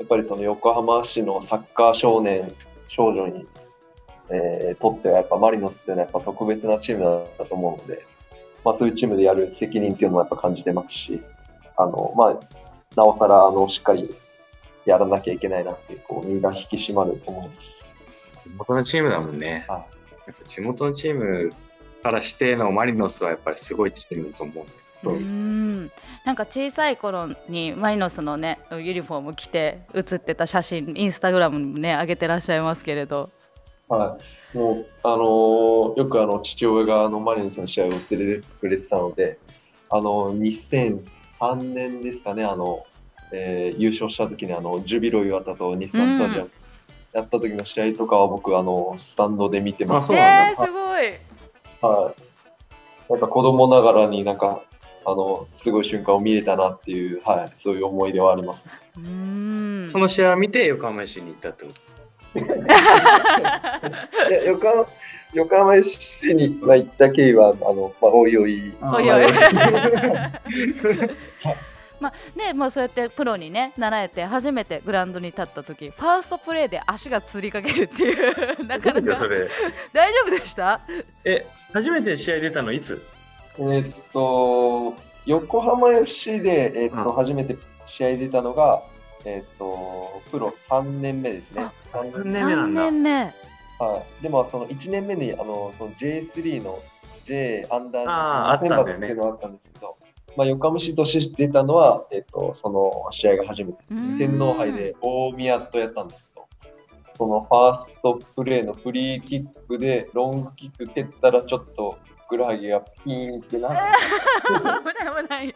[0.00, 2.52] やっぱりその横浜市のサッカー少年、
[2.88, 3.46] 少女に、
[4.30, 8.04] えーとってはやっぱマリノスっていうのはやっぱ特別なチームだと思うので、
[8.64, 11.20] まあそういうチームでやる責任っていうのもやっぱ感じてますし、
[11.76, 12.40] あの、まあ、
[12.96, 14.14] なおさら、あの、しっかり
[14.84, 17.88] やらなきゃいけないなって、こう、身が引き締まると思います。
[18.44, 19.64] 地元のチームだもんね。
[19.68, 19.84] は
[20.26, 21.52] やっぱ地元のチーム
[22.02, 25.69] からしてのマリノスはやっぱりすごいチームだと思ううん
[26.24, 33.30] なんか小さい頃にマリノスのねユニフォーム着て写ってた写真インスタグラムにもね上げてらっしゃいますけれど
[33.90, 34.16] は
[34.54, 34.56] い。
[34.56, 39.38] もう、あのーよくあの、父親があの、マリノスの試合を連れてくれてたので、
[39.90, 42.86] あの、2003年ですかね、あの、
[43.32, 46.50] えー優勝した時にあの、ジュビロ磐田と日産スタジアム
[47.12, 50.04] やった時の試合とかは僕、あの、スタンドで見てます。
[50.04, 53.12] あそうなんだえー、すごいはい。
[53.12, 54.62] なんか子供ながらになんか、
[55.10, 58.64] あの、すごい瞬間を見れたなっていう、はい、そういう思い出はあります。
[58.96, 59.90] うーん。
[59.90, 61.80] その試合を見て横浜 FC に行ったってこと？
[62.40, 64.86] いや横浜
[65.32, 69.24] 横浜 FC にまあ行った経緯は、あの、まあ、おいおい、おいおい。
[69.24, 70.30] あ
[72.00, 78.12] まあで まあ、そうやってプロにね習えて初めてグラウンドに立った時ファーストプレーで足がつりかけるってい
[78.60, 78.66] う。
[78.66, 79.48] なかなかそれ？
[79.92, 80.80] 大丈夫でした？
[81.24, 83.00] え、初めて試合出たのいつ？
[83.60, 84.94] えーっと、
[85.26, 87.16] 横浜 FC で、えーっとうん。
[87.16, 88.82] 初めて試合出たのが、
[89.24, 91.70] えーっと、プロ3年目ですね。
[91.92, 92.80] 3 3年年目なんだ。
[92.82, 93.34] 3年目。
[93.80, 96.78] はい、でも、その1年目にあのその J3 の
[97.24, 99.96] J アンダーあーあったんだよね選抜っていうのがあったんですけど、
[100.36, 103.78] まあ、横浜市として出たのは、えーっと、その試合が初めて。
[104.18, 106.46] 天皇杯で大宮とやったんですけど、
[107.16, 113.78] そのファーストプレーのフリーキックでロングキック蹴ったらちょっとふくらはぎがピーンってなって、
[114.48, 114.72] 危な
[115.20, 115.54] い危ない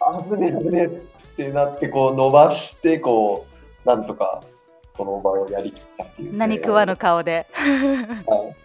[0.00, 0.88] あぶねえ危ねえっ
[1.36, 3.46] てなって、こう伸ばして、こ
[3.84, 4.42] う、なんとか
[4.96, 7.46] その場をやりきったっていう、何食わぬ顔で。
[7.54, 8.56] はい。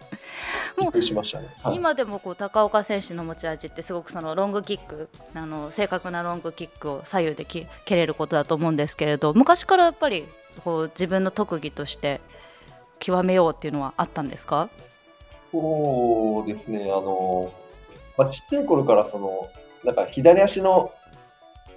[0.76, 1.46] びっくりしましたね。
[1.62, 10.24] はい、今でもこう高岡選手の持ち味ってすごくそのロングキックあの正確なロングキックを左右でき蹴れることだと思うんですけれど昔からやっぱり
[10.64, 12.20] こう自分の特技として
[12.98, 14.68] 極めようっていうのはあったんですか？
[15.54, 17.52] そうですね、あの、
[18.18, 19.48] まあ、ちっちゃい頃からその、
[19.84, 20.92] なんか左足の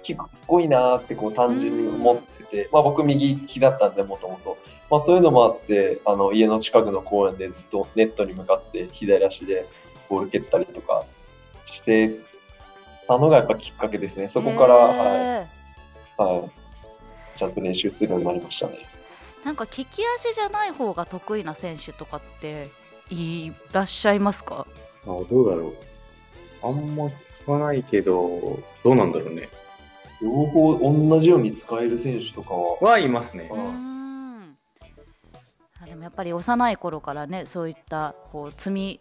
[0.02, 4.58] キックかっこいいなーってこう単純に思ってて、まあ僕右利きだったんでもともと、
[4.90, 9.64] まあそういうのもあって、あの家の近くの公園でずっとネットに向かって左足で
[10.08, 11.04] ボール蹴ったりとか
[11.66, 12.10] して
[13.06, 14.28] たのがやっぱきっかけですね。
[14.28, 15.46] そこから、はい、へ
[16.16, 16.48] は
[17.36, 18.78] い、ちゃんと練習するようになりましたね。
[19.44, 22.68] ーなんか利き足じゃない方が得意な選手とかって
[23.10, 24.66] いらっしゃいますか？
[25.04, 25.76] あどうだろう。
[26.62, 27.12] あんま聞
[27.46, 29.48] かないけど、どうなんだろうね。
[30.20, 33.50] 両方同じように使える選手とかは、はいますね。
[35.80, 39.00] あでもやっぱり幼い頃からねそういったこう積み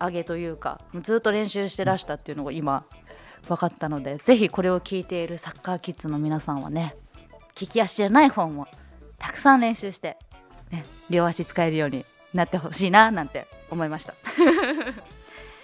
[0.00, 2.84] 上げというかずっと練習してらしたっていうのが今
[3.48, 6.94] 分かったのでぜひこれを聞いているサッカーキッズの皆さんはね
[7.60, 8.68] 利き足じゃない方も
[9.18, 10.16] たくさん練習して、
[10.70, 12.04] ね、両足使えるように
[12.34, 14.14] なってほしいななんて思いました。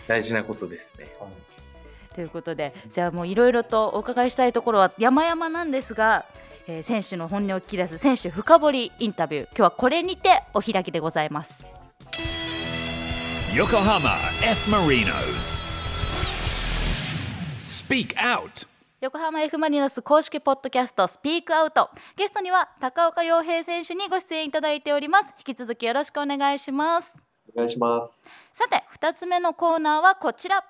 [0.07, 1.09] 大事なことですね。
[2.15, 6.25] ということでじゃあもういろいろとお伺いしたいところは山々なんですが、
[6.67, 11.67] えー選手の本音を聞き出す選手深掘りインタビュー今日はこれにてお開きでございます。
[13.55, 14.71] Yokohama F.
[14.71, 15.63] Marinos.
[17.65, 18.67] Speak Out.
[19.01, 25.27] 横浜 F・ マリノス公式ポッドキャストスピークアウトゲストには高岡洋平選手にご出演いただいております。
[25.39, 27.15] 引き続きよろしくお願いします。
[27.55, 28.27] お願いします。
[28.53, 30.63] さて2つ目のコーナーはこちら。
[30.63, 30.65] こ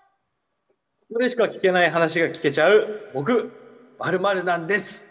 [1.14, 3.50] こでしか聞けない話が聞けちゃう、僕、
[3.98, 5.10] まるまるなんです。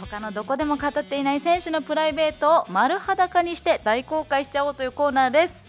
[0.00, 5.64] 他のどこでも語っていない選手のプライベートを丸裸にして大公開しちゃおうというコーナーです。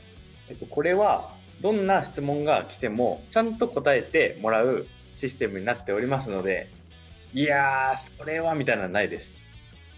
[0.50, 1.30] えっと、これは、
[1.62, 4.88] どんな質問が来ても、ちゃんと答えてもらう
[5.18, 6.70] システムになっておりますので、
[7.34, 9.36] いやー、それはみたいなのはないです。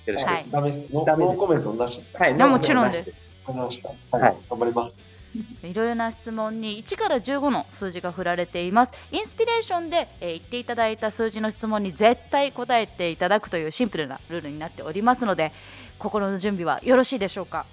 [0.06, 0.28] よろしく。
[0.30, 2.24] はいダメノーコメントなしですか？
[2.24, 4.18] はいもちろんですわかりました。
[4.18, 5.10] はい、はい頑張ります。
[5.62, 15.52] いろいろな質問に1から15の数字が振られていますインスピレーションで、えー言っていただいた数字の質問に絶対答えていただくというシンプルなルールになっておりますので
[16.00, 17.68] 心の準備はよろしいでしょうか？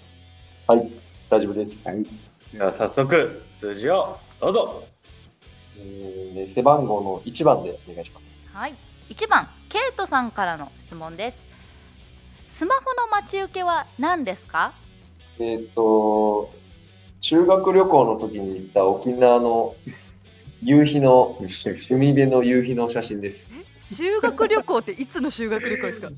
[0.66, 0.92] はい、
[1.30, 1.82] 大丈夫です。
[2.52, 4.84] では早速、数字をどうぞ。
[5.78, 8.46] えー背番号の1番でお願いします。
[8.52, 8.74] はい
[9.10, 11.36] 1番ケイトさんからの質問です
[12.54, 14.72] スマホの待ち受けは何ですか？
[15.38, 16.50] えーっと、
[17.20, 19.74] 修学旅行の時に行った沖縄の
[20.62, 21.36] 夕日の、
[21.90, 23.52] 海辺の夕日の写真です。
[23.82, 26.08] 修学旅行っていつの修学旅行ですか？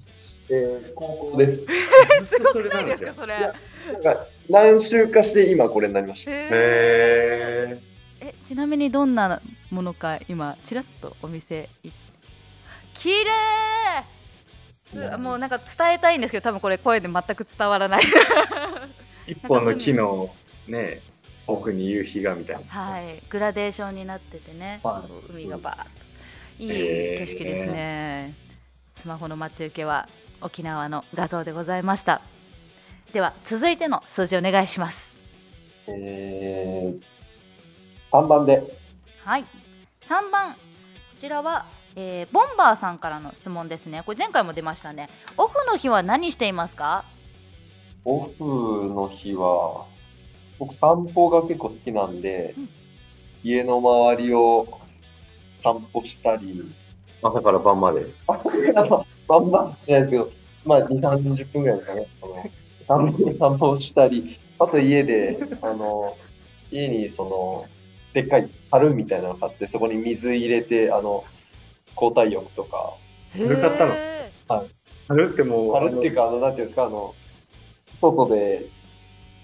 [0.51, 1.67] えー高校です。
[2.31, 6.31] すごくないですかそれなんか何週かして今これになりました。
[6.31, 7.79] へーへ
[8.21, 11.91] えちなみにどんなものか今ちらっとお店い
[12.95, 14.05] 綺麗！
[14.91, 18.03] すもうなんか伝えたいんですけど多分これ声で全く伝わらない。
[19.27, 20.35] 一本の木の
[20.67, 21.01] ね、
[21.47, 22.63] 奥に夕日がみたいな。
[22.67, 23.23] はい。
[23.29, 26.09] グラデーションになっててね、は海がバーッと。
[26.59, 28.35] いい景色ですね、
[29.01, 30.09] スマホの待ち受けは
[30.41, 32.21] 沖縄の画像でございました。
[33.13, 35.17] では続いての数字お願いします。
[35.87, 37.01] えー、
[38.13, 38.63] 3番で。
[39.25, 39.45] はい
[40.03, 40.59] 3番こ
[41.21, 41.67] ちらは、
[41.97, 47.05] えーボンバーさんからの質問ですねこれ前回も出ましたねオフの日は何していますか？
[48.05, 48.45] オフ
[48.89, 49.85] の日は、
[50.59, 52.69] 僕散歩が結構好きなんで、うん
[53.45, 54.67] 家の周りを
[55.63, 56.73] 散歩したり、
[57.23, 58.05] 朝から晩まで。
[58.27, 58.33] あ
[59.29, 60.31] バンバンしないですけど、
[60.65, 62.51] まあ2、30分ぐらいですかね。
[62.89, 66.17] あの散歩散歩したり、あと家で、あの、
[66.73, 67.67] 家にその、
[68.15, 71.25] でっかい樽みたいなの買って、そこに水入れて、あの、
[71.95, 72.95] 交代浴とか、
[73.33, 73.93] 古かったの？
[73.95, 74.31] へ
[75.09, 77.15] 春ってもう、樽っていうか、あの、なんていうんですか、あの、
[78.01, 78.67] 外で、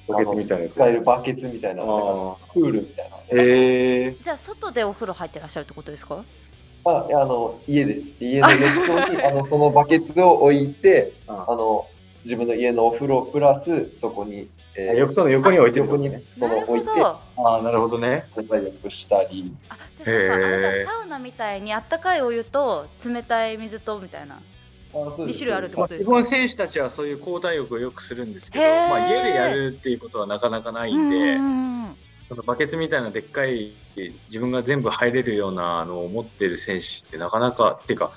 [0.07, 0.68] バケツみたいな。
[0.68, 3.16] 使えるバケツみたいな、プールみたいな。
[3.16, 4.09] ーへえ。
[4.09, 6.22] ーじゃあ外でお風呂入ってらっしゃるってことですか？
[6.87, 8.05] あ、あの、家です。
[8.20, 11.87] 家の浴槽に、 あの、そのバケツを置いて、ああの、
[12.24, 18.26] 自分の家のお風呂プラス、そこに、えー浴槽の横に置いてる横にね、その置いて、あああ、なるほどね。
[18.37, 24.40] 交代浴したり、じゃあそうかあれへーだサウナみたいにあったかいお湯と冷たい水とみたいな
[24.92, 31.64] 2 2種類あるってことです基か本選手たちはそういう交代浴をよくするんですけど、まあ、家でやるっていうことはなかなかないんで、うん
[32.46, 33.72] バケツみたいなでっかい
[34.28, 38.12] 自分が全部入れるようなのを持ってる選手ってなかなかっていうか、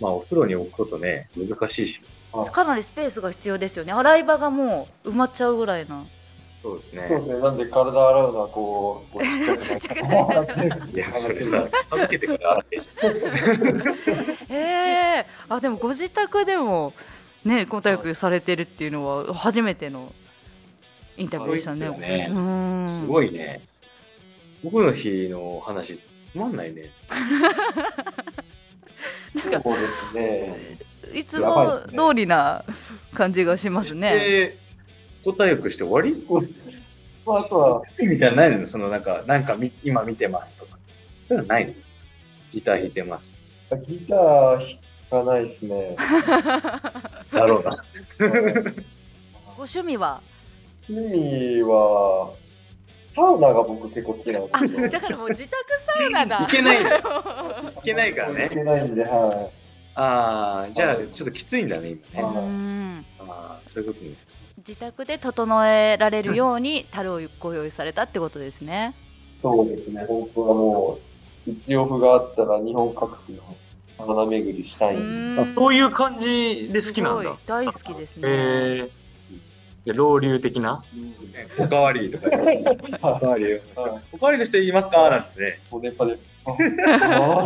[0.00, 2.00] まあ、お風呂に置くことね難しいし
[2.46, 3.92] かなりスペースが必要ですよね。
[3.92, 6.04] 洗い場がもう埋まっちゃうぐらいな。
[6.62, 7.06] そうですね。
[7.08, 12.88] そうですね、なんで体洗うのはこう、こうちっちゃくいいやそれさ預けてから洗っていいじ
[14.54, 14.56] へ
[15.20, 16.92] えあでもご自宅でも
[17.44, 20.12] ね交代浴されてるっていうのは初めての
[21.16, 21.88] インタビューでしたね。
[21.90, 22.30] ね。
[22.88, 23.60] すごいね。
[24.64, 26.90] 僕の日の話つまんないね。
[29.34, 30.78] なんかそうですね。
[31.14, 32.64] いつも通りな
[33.14, 34.10] 感じがしますね。
[34.12, 34.58] で
[35.24, 36.24] 交代浴して終わり？
[37.26, 38.68] まあ、あとは、みたいなのないの？
[38.68, 40.78] そのなんかなんかみ今見てますとか。
[41.28, 41.74] そういうのないの？
[42.52, 43.28] ギター弾いてます。
[43.86, 44.78] ギター
[45.10, 45.96] 弾かないですね。
[47.30, 47.76] だろうな。
[49.56, 50.22] ご趣味は？
[50.88, 52.32] 趣味は、
[53.14, 54.88] サウナが僕結構好きなんあですけど。
[54.88, 55.54] だからもう自宅
[55.86, 56.44] サウナだ。
[56.44, 56.80] いけない。
[56.80, 57.02] んだい
[57.84, 59.50] けないからいねけないんで、は
[60.00, 64.14] ああじゃあちょっときついんだね今うねんああそういうことね
[64.58, 68.94] 自宅で整えられるように 樽をご用意されたってことですね。
[69.38, 69.42] い。
[69.42, 70.04] そうですね。
[70.08, 70.98] 本当はも
[71.46, 73.42] う、一億があったら日本各地の
[73.96, 74.96] サウナ巡りしたい
[75.54, 78.28] そういう感じで好きなんだすごい大好きですね。
[78.28, 78.90] へえで
[79.92, 80.82] 老流的な？
[81.58, 83.62] おかわりとかおかわりはい
[84.12, 85.10] おかわりの人いますか？
[85.10, 85.60] なんてね。
[85.70, 86.54] おねぱで、ああ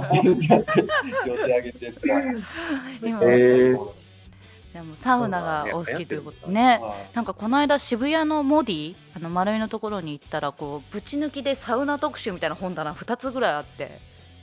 [0.02, 0.08] ー。
[0.08, 0.84] って言ってやって、
[1.26, 2.22] 両手上げてやったら。
[3.02, 3.76] 今へえ
[4.72, 6.80] でもサウナがお好きということね。
[6.82, 14.00] はいなんかこの間渋谷のモディあの丸いのところに行ったらこうぶち抜きでサウナ特集みたいな本棚2つぐらいあって、へ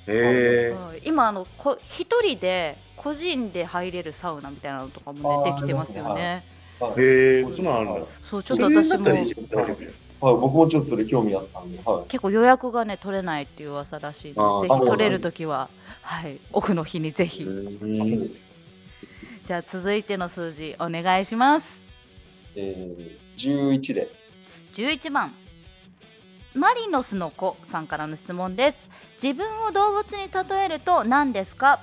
[0.07, 5.55] えはい今あのこ一人で個人で入れるサウナみたいなのとかもねあー。
[5.55, 6.43] できてますよね。
[6.79, 6.91] はい。
[7.01, 8.05] へえそんなんだ。
[8.29, 9.09] そうちょっと私も。
[10.21, 12.03] はい、僕もちょっとそれ興味あったんで、はい。
[12.09, 15.69] 結構予約がね取れないっていう噂らしいのでぜひ取れる時は
[16.01, 16.39] はい。
[16.51, 17.47] オフの日にぜひ。
[19.45, 21.81] じゃあ続いての数字お願いします。
[22.55, 24.09] えー、11で。
[24.73, 25.33] 11番。
[26.53, 28.77] マリノスの子さんからの質問です。
[29.23, 31.79] 自分を動物に例えると何ですか？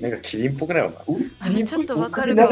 [0.00, 2.48] なんかキリンっぽくないお前あちょっとわかるか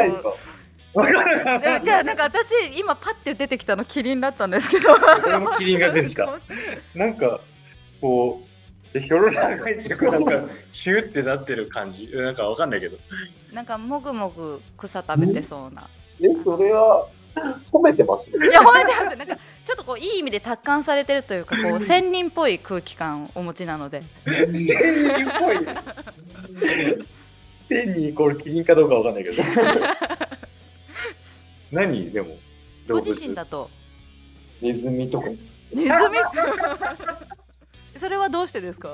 [0.94, 4.90] じゃあなんか私今パッて出てきたのキリンだったんですけど。
[5.26, 6.28] 俺もキリンが出てきた。
[6.94, 7.40] なんか
[8.00, 8.42] こ
[8.94, 10.33] うひょろ長いっていうかなんか
[10.72, 12.11] ヒューってなってる感じ。
[12.12, 12.98] なんかわかんないけど。
[13.52, 15.88] なんかもぐもぐ草食べてそうな。
[16.21, 17.06] え、それは
[17.73, 18.29] 褒めてます？
[18.31, 18.48] ね。
[18.48, 19.17] いや褒めてます。
[19.17, 24.02] なんかちょっとこういい意味で達観されてるというかこう仙人っぽい空気感をお持ちなので。
[24.27, 24.75] 天人
[25.31, 25.56] っぽい。
[27.71, 29.42] 天にこれキリンかどうかわかんないけど
[31.73, 32.37] 何でも
[32.88, 33.68] ご自身だと。
[34.60, 35.29] ネズミとか。
[35.29, 36.16] ですかネズミ？
[37.98, 38.90] それはどうしてですか？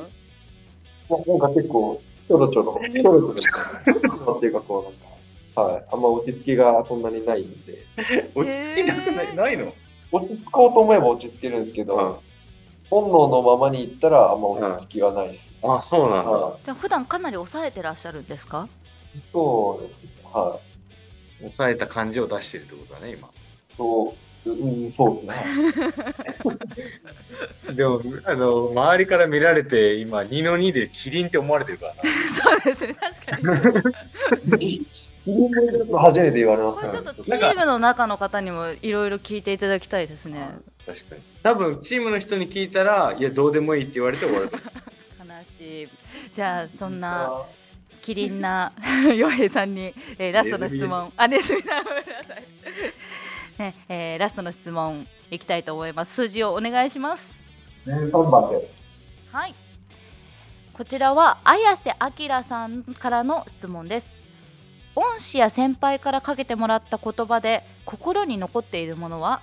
[1.11, 3.53] まあなんか結構、ちょろちょろ、ちょろちょ
[4.27, 4.33] ろ。
[4.37, 5.85] っていうか、こう、なんか、はい。
[5.93, 7.85] あんま落ち着きがそんなにないんで、
[8.35, 9.35] 落ち着きなくない？
[9.37, 9.73] ないの？
[10.13, 12.23] 落ち着こうと思えば落ち着けるんですけど、
[12.91, 15.53] 本能のままに行ったらあんま落ち着きがないです。
[15.63, 16.31] あ、そうなんだ。
[16.31, 16.61] はい。
[16.65, 18.69] じゃあ普段かなり抑えてらっしゃるんですか？
[19.33, 20.09] そうですね。
[20.33, 20.78] はい。
[21.41, 23.29] 抑えた感じを出してるってことだね、今。
[23.77, 24.15] そ
[24.47, 25.81] う、うん、そうです
[27.69, 27.75] ね。
[27.75, 32.03] でも、あの、周りから見られて、今、2の2でキリンって思われてるからな。
[32.35, 33.37] そうですね確か
[34.57, 34.87] に
[35.93, 41.23] 初めて言われましたこれちょっとチームの中の方にもいろいろ聞いていただきたいですね確かに。
[41.43, 44.69] 多分、チームの人に聞いたら、いや、どうでもいいって言われて終わると思う。
[45.29, 45.89] 悲しい
[46.35, 47.43] じゃあそんな
[47.99, 48.73] キリンな
[49.17, 51.13] 洋平さんに、えーラストの質問。
[51.17, 52.43] あネズミさんごめんなさい、
[53.59, 56.15] ねえーラストの質問いきたいと思います。
[56.15, 57.29] 数字をお願いします。
[57.87, 58.69] 13番で。
[59.33, 59.55] はい。
[60.73, 64.11] こちらは綾瀬明さんからの質問です。
[64.95, 69.41] 恩師や先輩からかけてもらった言葉で心に残っているものは？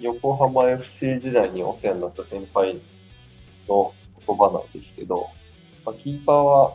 [0.00, 2.78] 横浜 FC 時代にお世話になった先輩
[3.68, 3.92] の
[4.26, 5.28] 言葉なんですけど、
[5.84, 6.72] まあ、キーパーは、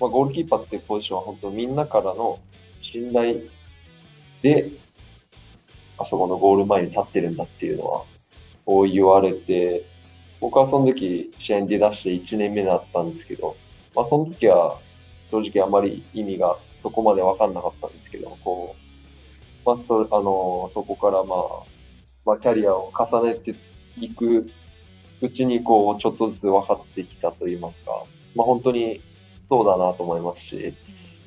[0.00, 2.40] まあ、ゴールキーパーっていうポジションは本当みんなからの
[2.82, 3.40] 信頼
[4.42, 4.70] で、
[5.98, 8.04] あそこのゴール前に立ってるんだっていうのは、
[8.64, 9.84] こう言われて、
[10.40, 13.56] 僕はその時試合に出だして1年目だったんですけど、
[13.94, 14.78] まあその時は
[15.30, 18.74] 正直あまり意味がそこまで分かんなかったんですけど、こ
[19.66, 21.80] う、まあそあのそこからまあ、
[22.24, 23.54] まあ、キャリアを重ねて
[23.98, 24.50] いく
[25.20, 29.00] うちにこうちょっとずつ分かってきたといいますか、まあ、本当に
[29.50, 30.74] そうだなと思いますし、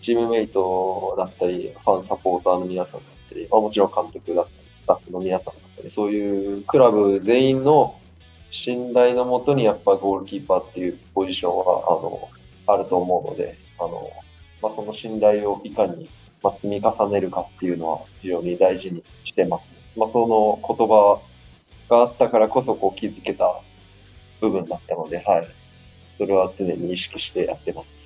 [0.02, 8.00] チームメイトだったり、ファンサポーターの皆さんだったり、まあ、もちろん監督だったり、スタッフの皆さんだったり、そういうクラブ全員の
[8.52, 12.30] 信頼のもとにやっぱゴールキーパーっていうポジションはあの
[12.68, 14.10] あると思うので、あの
[14.62, 16.10] まあ、その信頼をいかに
[16.62, 19.64] 積み重ねるかっていうのは非常に大事にしてます。
[19.98, 21.22] まあ、その言葉
[21.90, 23.60] があったからこそこう気づけた
[24.40, 25.48] 部分だったので、はい。
[26.18, 28.03] それは常に意識してやってます。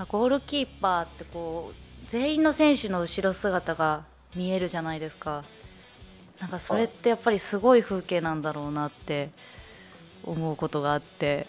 [0.00, 5.44] あゴールキーパーってこう全員の選手の後ろ姿が見えるじゃないですか。
[6.40, 9.28] なんかそれってやっぱりすごい風景なんだろうなって
[10.24, 11.46] 思うことがあって。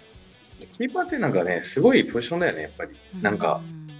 [0.77, 2.91] キーパーってなんかね、すごいポジションだよね、やっぱり。
[3.21, 3.91] なんか、う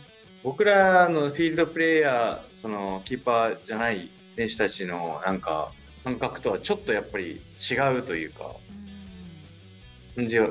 [0.44, 5.72] 僕らのフィールドプレイヤー、そのキーパーじゃない選手たちのなんか
[6.04, 8.52] 感覚とはちょっとやっぱり違うというか、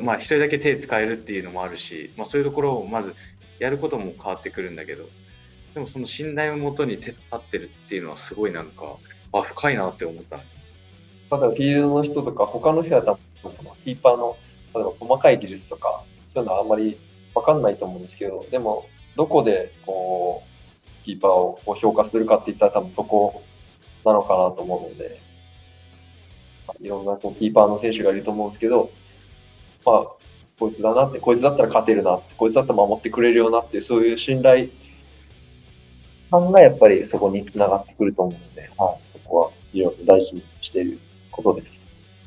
[0.00, 3.14] まあ一人だけ手使えるっていうのもあるし、まあそういうところをまず
[3.60, 5.08] やることも変わってくるんだけど、
[5.74, 8.96] でもその信頼をもとに手立ってるっていうのはすごいなんか、
[9.32, 10.40] あ、深いなって思った。
[11.30, 13.16] ただフィールドの人とか他の人は多
[13.48, 14.36] 分そのキーパーの
[14.74, 16.98] 例えば細かい技術とかそういうのはあんまり
[17.34, 18.86] 分かんないと思うんですけどでも
[19.16, 23.42] どこでこうキーパーをこう評価するかって言ったら多分そこ
[24.04, 25.20] なのかなと思うので
[26.80, 28.90] いろんなこうキーパーの選手がいると思うんですけど
[29.86, 30.06] まあ
[30.60, 34.68] こいつだなってこいつだったら勝てるなってこいつだったら守ってくれるよなっていうそういう信頼
[36.30, 40.98] 感がやっぱりそこにつながってくると思うので、はい、そこは非常に大事にしている
[41.30, 41.80] ことです。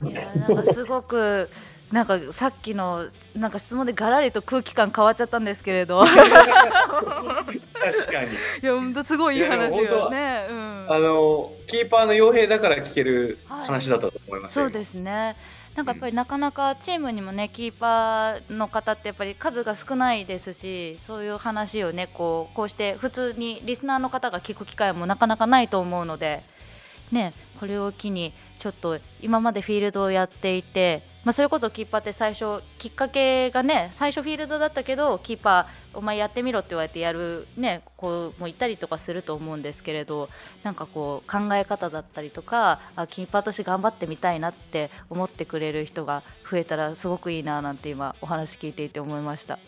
[0.09, 1.47] いやなんかすごく
[1.93, 6.25] なんかさっきのなんか質問でガラリと空気感変わっちゃったんですけれどい確
[8.11, 8.29] かに。
[8.65, 15.35] や本当すごいいい話よね、うん、あの、キーパーの傭兵だから聞ける話だったと思いますよそうですね。
[15.75, 26.43] なんかやっぱりなかなかチームにもねキーパーの方ってやっぱり数が少ないですしそういう話をねこうこうして普通にリスナーの方が聞く機会もなかなかないと思うので
[27.11, 40.29] ねこれを機にちょっと今までフィールドをやっていて、まあ、それこそキーパーって最初きっかけがね最初フィールドだったけどキーパーお前やってみろって言われてやるね子もいたりとかすると思うんですけれど
[40.63, 49.59] なんかこう考え方だったりとかあキーパーとして頑張ってみたいなって思ってくれる人が増えたらすごくいいななんて今お話聞いていて思いました。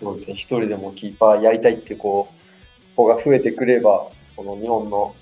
[0.00, 2.28] そうですね、一人でもキーパーやりたいっていう子
[2.96, 5.14] 子が増えてくれば、この日本の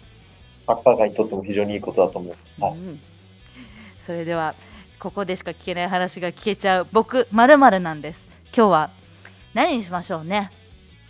[0.66, 2.62] サッカー界にとっても非常にいいことだと思う。
[2.62, 3.00] はい、うん、
[4.00, 4.54] それでは
[5.00, 6.86] ここでしか聞けない話が聞けちゃう。
[6.92, 8.20] 僕まるなんです。
[8.54, 8.90] 今日は
[9.54, 10.50] 何にしましょうね？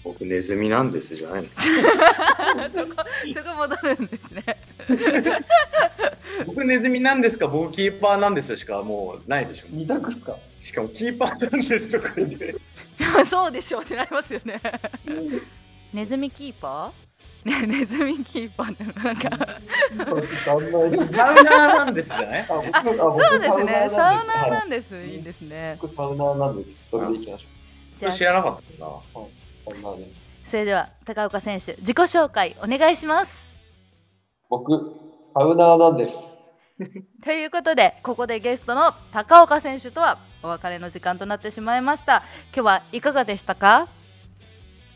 [0.04, 1.48] 僕、ネズミなんですじゃないの。
[2.72, 3.02] そこ
[3.34, 4.44] そこ戻るんですね。
[6.46, 9.66] 僕、ネズミなんですか、僕、キーパーなんですしかもうないでしょ。
[9.70, 10.36] 二択っすか？
[10.60, 12.54] しかも、キーパーなんですとか言って。
[13.28, 14.60] そうでしょうってなりますよね。
[15.92, 17.09] ネズミキーパー？
[17.44, 19.30] ねネズミキーパーなんか。
[20.44, 22.58] サウナーなんですじゃないそ
[23.36, 23.88] うですね。
[23.90, 25.78] サウナーなんでです、い、いですね。
[25.80, 26.68] 僕サウナーなんです。
[26.90, 27.46] それでいきましょ
[27.98, 28.12] じゃあ。
[28.12, 28.90] 知らなかったな。
[30.46, 33.38] それでは高岡選手自己紹介お願いします。
[34.48, 34.72] 僕、
[35.32, 36.40] サウナーなんです。
[37.24, 42.22] ということでここでゲストの高岡選手とはお別れの時間となってしまいました。
[42.54, 43.88] 今日はいかがでしたか？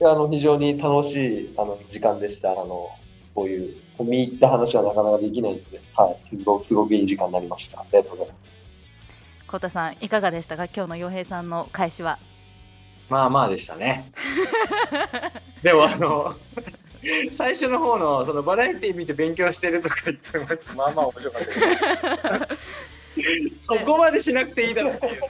[0.01, 2.53] いやあの非常に楽しいあの時間でした。
[2.53, 2.89] あの
[3.35, 7.81] こういう込み入った話はなかなかできないので、はい、すごくすごくいい時間になりました。
[7.81, 8.55] ありがとうございます。
[9.47, 10.65] コタさんいかがでしたか？
[10.65, 12.19] 今日の洋平さんの返しは？
[13.09, 14.11] まあまあでしたね。
[15.63, 16.35] でもあの
[17.33, 23.63] 最初の方のそのバラエティ見て勉強してるとか言ってましたまあまあ面白かったです。
[23.69, 25.23] そこまでしなくていいだろうっていう。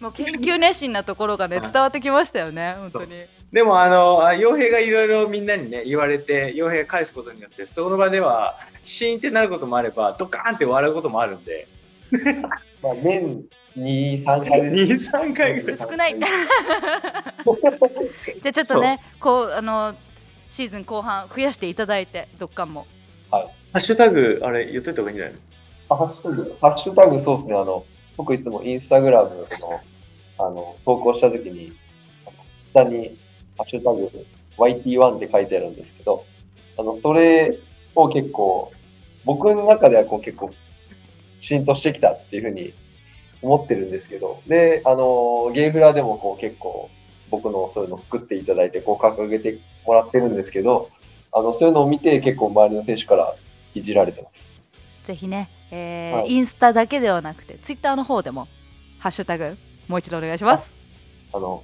[0.00, 1.72] もう研究熱心なところがねはい。
[1.72, 3.24] 伝わってきましたよね本当に。
[3.52, 11.68] でもあのあ傭兵がいろいろみんなにね言われて傭兵が返すことによってその場ではシーンってなることもあればドカーンって笑うこともあるんで。
[12.82, 13.44] まあ、年
[13.76, 14.70] 2、3回。
[14.70, 15.10] です。
[15.10, 15.78] 23回ぐらい。
[15.78, 16.16] 少ない。
[16.18, 19.94] じゃあちょっとねこうあの
[20.50, 22.86] シーズン後半増やしていただいてどっかも。
[23.30, 25.40] ハッシュタグあれ言っといた方がいいんじゃないの？
[25.88, 27.54] あハッシュタグ、ハッシュタグそうですね。
[27.54, 27.84] あの、
[28.16, 29.80] 僕いつもインスタグラムの、
[30.38, 31.72] あの、投稿したときに、
[32.72, 33.16] 下に、
[33.56, 34.10] ハッシュタグ、
[34.58, 36.24] YT1 って書いてあるんですけど、
[36.78, 37.58] あの、それ
[37.94, 38.72] を結構、
[39.24, 40.50] 僕の中ではこう結構、
[41.40, 42.72] 浸透してきたっていうふうに
[43.42, 46.90] 思ってるんですけど、で、あの、ゲーフラでもこう結構、
[47.30, 50.90] 僕のそういうのを作っていただいて、こう掲げてもらってるんですけど、
[51.32, 53.34] あの、そういうのを見て結構周りの選手から
[53.74, 54.45] いじられてます。
[55.06, 58.48] ぜひね、えーはいインスタだけではなくてツイッターの方でも
[58.98, 59.56] ハッシュタグ
[59.88, 60.74] もう一度お願いします
[61.32, 61.62] あの、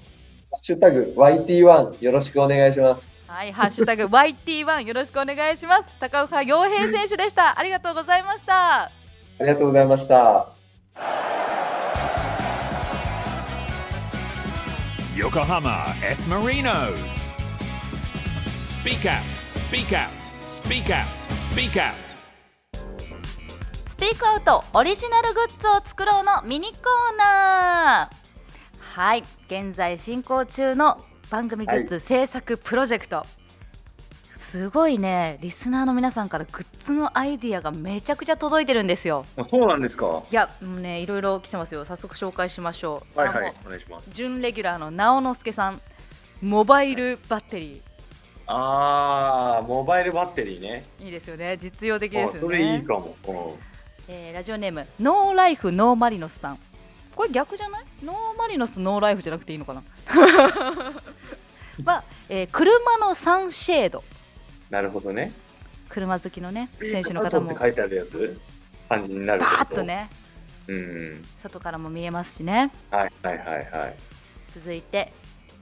[0.51, 3.03] ハッシュタグ YT1 よろしくお願いします。
[3.29, 8.91] はいハッシュタグ YT1 よろしくお願いします高岡洋平選手でしたありがとうございましたあ
[9.41, 10.49] りがとうございました。
[15.15, 16.27] Yokohama F.
[16.29, 17.33] Marinos.
[18.57, 22.12] Speak out, speak out, speak out, speak out.
[24.03, 28.17] スピークアウトオリジナルグッズを作ろうのミニコーナー。
[28.81, 31.01] はい現在進行中の
[31.31, 33.25] 番組グッズ制作プロジェクト、
[34.35, 39.25] すごいねリスナーの皆さんからグッズのアイディアがめちゃくちゃ届いてるんですよ。
[39.37, 40.07] あそうなんですか？
[40.07, 41.85] はいやもうねいろいろ来てますよ。
[41.85, 43.21] 早速紹介しましょう。
[43.21, 45.81] いあもうお願いします準レギュラーの直之助さん。
[46.41, 47.81] モバイルバッテリ
[48.49, 50.87] あーモバイルバッテリーね。
[50.99, 51.57] ーいいですよね。
[51.57, 52.39] 実用的ですよね。
[52.39, 53.72] あそれいいかも、うん
[54.09, 56.59] えーラジオネームノーライフノーマリノスさん。
[57.15, 57.85] これ逆じゃない？
[58.03, 59.83] ノーマリノスノーライフじゃなくていいのかな？
[61.85, 64.03] は、えー車のサンシェード。
[64.71, 65.33] なるほどね。
[65.89, 67.51] 車好きのね選手の方も。
[67.51, 68.41] って書いてあるやつ
[68.89, 70.09] 感じになるバーッとね。
[70.67, 71.25] うん。
[71.43, 72.71] 外からも見えますしね。
[72.91, 73.95] はいはいはいはい。
[74.55, 75.13] 続いて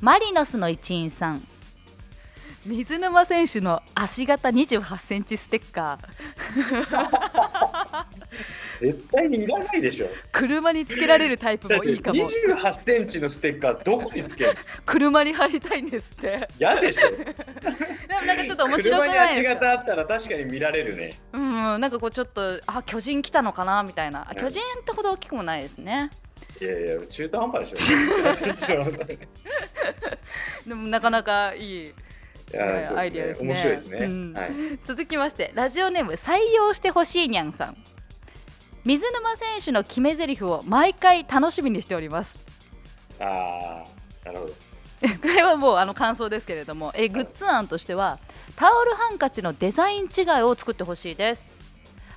[0.01, 1.47] マリノスの一員さん
[2.67, 8.05] 水沼選手の足型28センチステッカー。
[8.81, 10.09] 絶対にいらないでしょ。
[10.31, 12.29] 車につけられるタイプもいいかも。
[12.29, 14.51] 28センチのステッカーどこにつける？
[14.55, 16.49] の 車に貼りたいんですって。
[16.59, 17.11] 嫌でしょ。
[17.17, 17.25] で
[18.21, 19.57] もなんかちょっと面白くないですか？
[19.57, 21.19] 車に足型あったら確かに見られるね。
[21.33, 23.83] うん、なんかこうちょっとあ巨人来たのかな？
[23.83, 24.21] みたいな。
[24.29, 24.43] あうん。
[24.43, 26.11] 巨人ってほど大きくもないですね。
[26.61, 27.97] いやいや中途半端でしょ。
[30.69, 31.95] でもなかなかいい
[32.53, 33.55] いやそうアイディアですね。
[33.55, 34.33] 面白いですね、うん。
[34.33, 34.51] はい、
[34.85, 37.77] 続きましてラジオネーム採用してほしいにゃんさん。
[38.85, 42.35] 水沼選手の決め台詞を毎回楽しみにしております。
[43.21, 43.85] あ
[44.25, 44.53] あなるほど。
[45.23, 48.19] これはもうあの感想ですけれどもえグッズ案としては
[48.57, 51.47] タオルハンカチのデザイン違いを作ってほしいです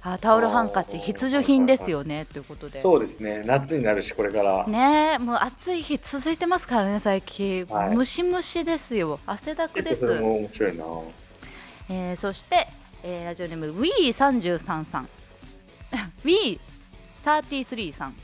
[0.06, 2.82] あタオルハンカチ必需品ですよねということで。
[2.82, 3.42] そうですね。
[3.46, 7.96] 夏になるしこれから、ねえもう暑い日続いてますからね最近、はい。
[7.96, 9.20] ムシムシですよ。
[9.26, 10.02] 汗だくです。
[10.02, 10.84] それも面白いな。
[11.90, 12.68] えーそして、
[13.04, 15.10] えーラジオネーム Wii33 さん。
[16.26, 18.16] Wii33 さん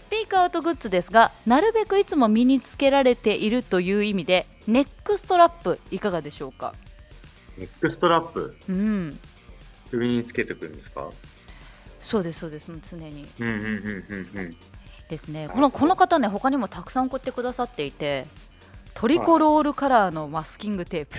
[0.00, 6.74] SPEAK OUT グッズですがなるべくいつも身につけられているという意味でネックストラップいかがでしょうか？
[7.58, 8.56] ネックストラップ？
[8.68, 9.18] うん
[9.90, 11.08] 首につけてくるんですか？
[12.00, 12.70] そうですそうです。
[12.88, 13.26] 常に。
[13.40, 14.56] うんうんうんうんうん。
[15.08, 15.48] ですね。
[15.52, 18.26] このこの方ね他にもたくさん送ってくださっていて
[18.94, 21.16] トリコロールカラーのマスキングテープ。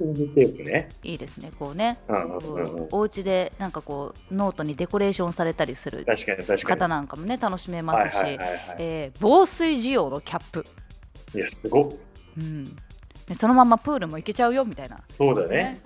[0.00, 0.88] テープね。
[1.02, 1.98] いいですねこうね。
[2.90, 6.06] お家でなんかこうノートにデコレーションされたりする
[6.64, 8.38] 方なんかもね楽しめますし、
[9.20, 10.64] 防水仕様のキャップ、
[11.34, 11.92] いやすごっ。
[12.38, 12.64] うん、
[13.26, 15.82] でそのままプールも行けちゃうよみたいな、そうだね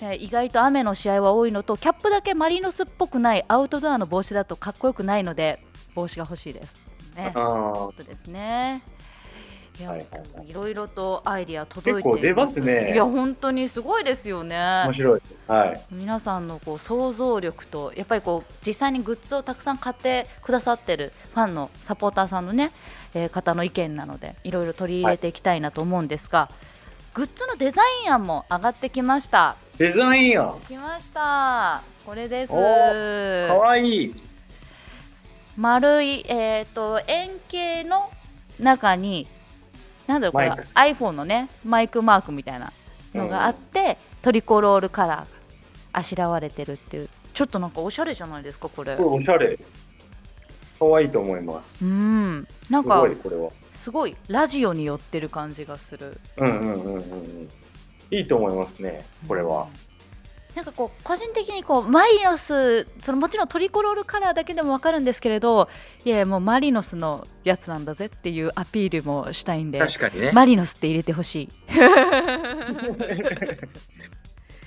[0.00, 5.62] で意外と雨の試合は多いのとキャップだけマリノスっぽくないアウトドアの帽子だとかっこよくないので
[5.94, 6.74] 帽子が欲しいです。
[7.14, 7.32] ね。
[7.34, 8.82] ことですね。
[9.78, 10.50] いいや、はいはいはい。
[10.50, 12.92] いろいろとアイディア届いて結構出ますね。
[12.94, 14.56] いや本当にすごいですよね。
[14.86, 15.22] 面白い。
[15.46, 15.80] はい。
[15.90, 22.72] 皆さんのこう想像力とやっぱりこう実際にグッズをたくさん買ってくださってるファンのサポーターさんのね、
[23.14, 26.50] えー方の意見なのでいろいろ取り入れていきたいなと思うんですが、
[27.12, 29.56] グッズのデザイン案も上がってきました。
[29.78, 30.60] デザインやん。
[30.68, 31.82] 来ました。
[32.06, 32.52] これです。
[32.52, 34.14] おかわいい。
[35.56, 38.10] 丸い、えー、と円形の
[38.60, 39.26] 中に
[40.06, 42.72] なんだろうこれ iPhone のねマイクマークみたいな
[43.12, 45.26] のがあって、トリコロールカラーが
[45.92, 47.08] あしらわれてるっていう。
[47.34, 49.58] ちょっとなんかおしゃれじゃないですかこれおしゃれ。
[50.80, 51.84] かわいいと思います。
[51.84, 53.50] うんなんすかごいこれは。
[53.74, 57.48] すごいラジオに寄ってる感じがするうんうんうんうんうん。
[58.10, 59.04] いいと思いますね。
[59.28, 59.68] これは。
[60.56, 65.68] なんかこう個人的にこうマリノスそのもちろんトリコロールカラーだけでも分かるんですけれど
[66.04, 70.32] いやもうマリノスのやつなんだぜっていうアピールもしたいんで確かにね。
[70.32, 71.48] マリノスって入れてほしい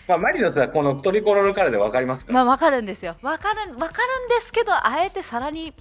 [0.08, 3.92] まあマリノスはこのトリコロールカラーでわかりますかまあ分かるんですよ分かる分かるんで
[4.42, 5.74] すけどあえてさらに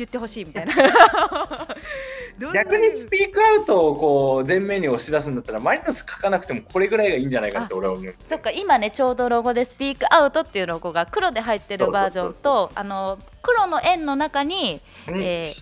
[0.00, 0.74] 言ってほしいみたいな。
[2.54, 15.52] 逆にスピークアウトをこう前面に押し出すんだったらマリノス書かなくてもこれぐらいがいいんじゃないかって俺は思うんですそっか今ねちょうどロゴでスピークアウトっていうロゴが黒で入ってるバージョンとあの黒の円の中に、え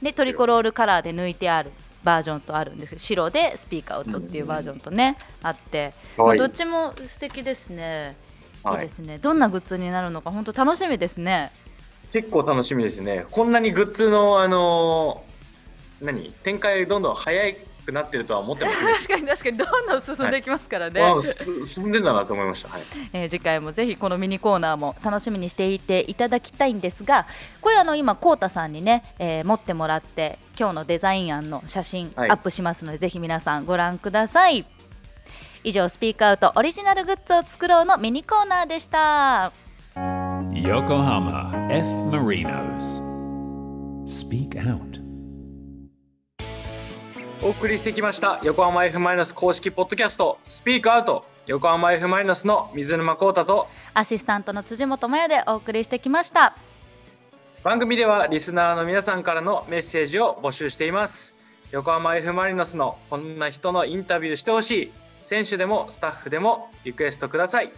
[0.00, 1.72] ー、でトリコロールカラーで抜いてある
[2.04, 8.14] バージョンとあるんですけど白でスピークアウトっていうバージョンとね、あって、まあ、どっちも素敵ですね、
[8.72, 9.18] い、いですね。
[9.18, 11.50] どんなグッズになるのか本当楽しみですね
[12.14, 13.26] 結構楽しみですね。
[13.32, 16.30] こんなにグッズのあのー何？
[16.44, 17.54] 展開どんどん早
[17.86, 18.92] くなってるとは思ってますね。
[19.02, 22.68] 確かに確かにどんどん進んでいきますからね、わあ進んでんだなと思いました。
[22.68, 22.82] はい。
[23.12, 27.26] えー次回もぜひこのミニコーナーも楽しみにしていていただきたいんですが
[27.60, 34.64] これあの今こうたさんにね、えー持ってもらって今日のデザイン案の写真アはいップしますので、ぜひ皆さんご覧ください
[35.64, 39.50] 以上スピークアウトオリジナルグッズを作ろうのミニコーナーでした
[40.54, 41.84] Yokohama F.
[42.12, 43.02] Marinos.
[44.06, 45.02] Speak Out.
[47.42, 56.54] お送りしてきました横浜 F マイナス公式ポッドキャストスピークアウト横浜 F マイナスの水沼宏太とアシスタントの辻本麻也でお送りしてきました
[57.64, 61.34] 番組ではリスナーの皆さんからのメッセージを募集しています
[61.72, 67.72] 横浜 F・ マリノスのこんな人のインタビューしてほしい選手でもスタッフでもリクエストください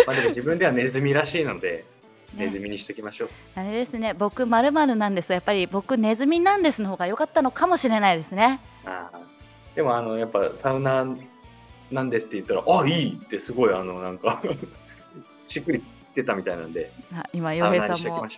[0.06, 1.84] まあでも自分ではネズミらしいので
[2.34, 8.60] ネズミにしときましょう、あれですね僕まるなんですやっぱり僕ネズミなんですの方が良かったのかもしれないですね。
[8.86, 9.20] ああ。
[9.74, 11.04] でもあのやっぱサウナ
[11.90, 14.40] なんですって言ったら「あいい!」ってすごいあのなんか
[15.48, 15.84] しっくりき
[16.14, 18.28] てたみたいなんであ今サ洋平さんも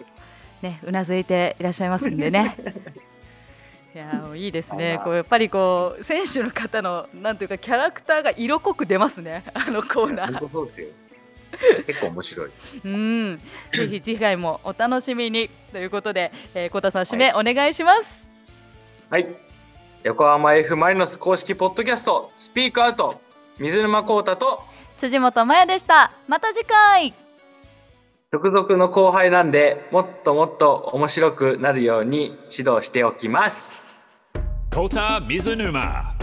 [0.62, 2.56] ねうなずいていらっしゃいますんでね
[3.96, 5.00] いやいいですね。
[5.02, 9.42] こうやっぱりこう選手の方のなんていうかキャラクターが色濃く出ますね。
[9.56, 10.50] あのコーナー。
[10.52, 10.88] そうですよ。
[11.86, 12.50] 結構面白い。
[12.84, 13.40] うん。
[13.72, 15.48] ぜひ次回もお楽しみに。
[15.72, 18.22] ということで、えー、小田さん締めお願いします、
[19.08, 19.26] はい。
[20.02, 23.18] 横浜 F・ マリノス公式ポッドキャストスピークアウト。
[23.58, 24.62] 水沼宏太と
[24.98, 26.12] 辻本麻也でした。
[26.28, 27.14] また次回。
[28.30, 33.85] 直属の後輩なんでもっともっと面白くなるように指導しておきます
[34.76, 36.14] コタ水沼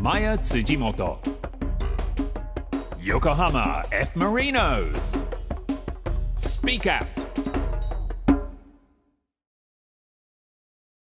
[0.00, 1.18] マヤ辻元
[3.02, 5.24] 横浜 F・ マリノーズ
[6.36, 7.57] スピーカッ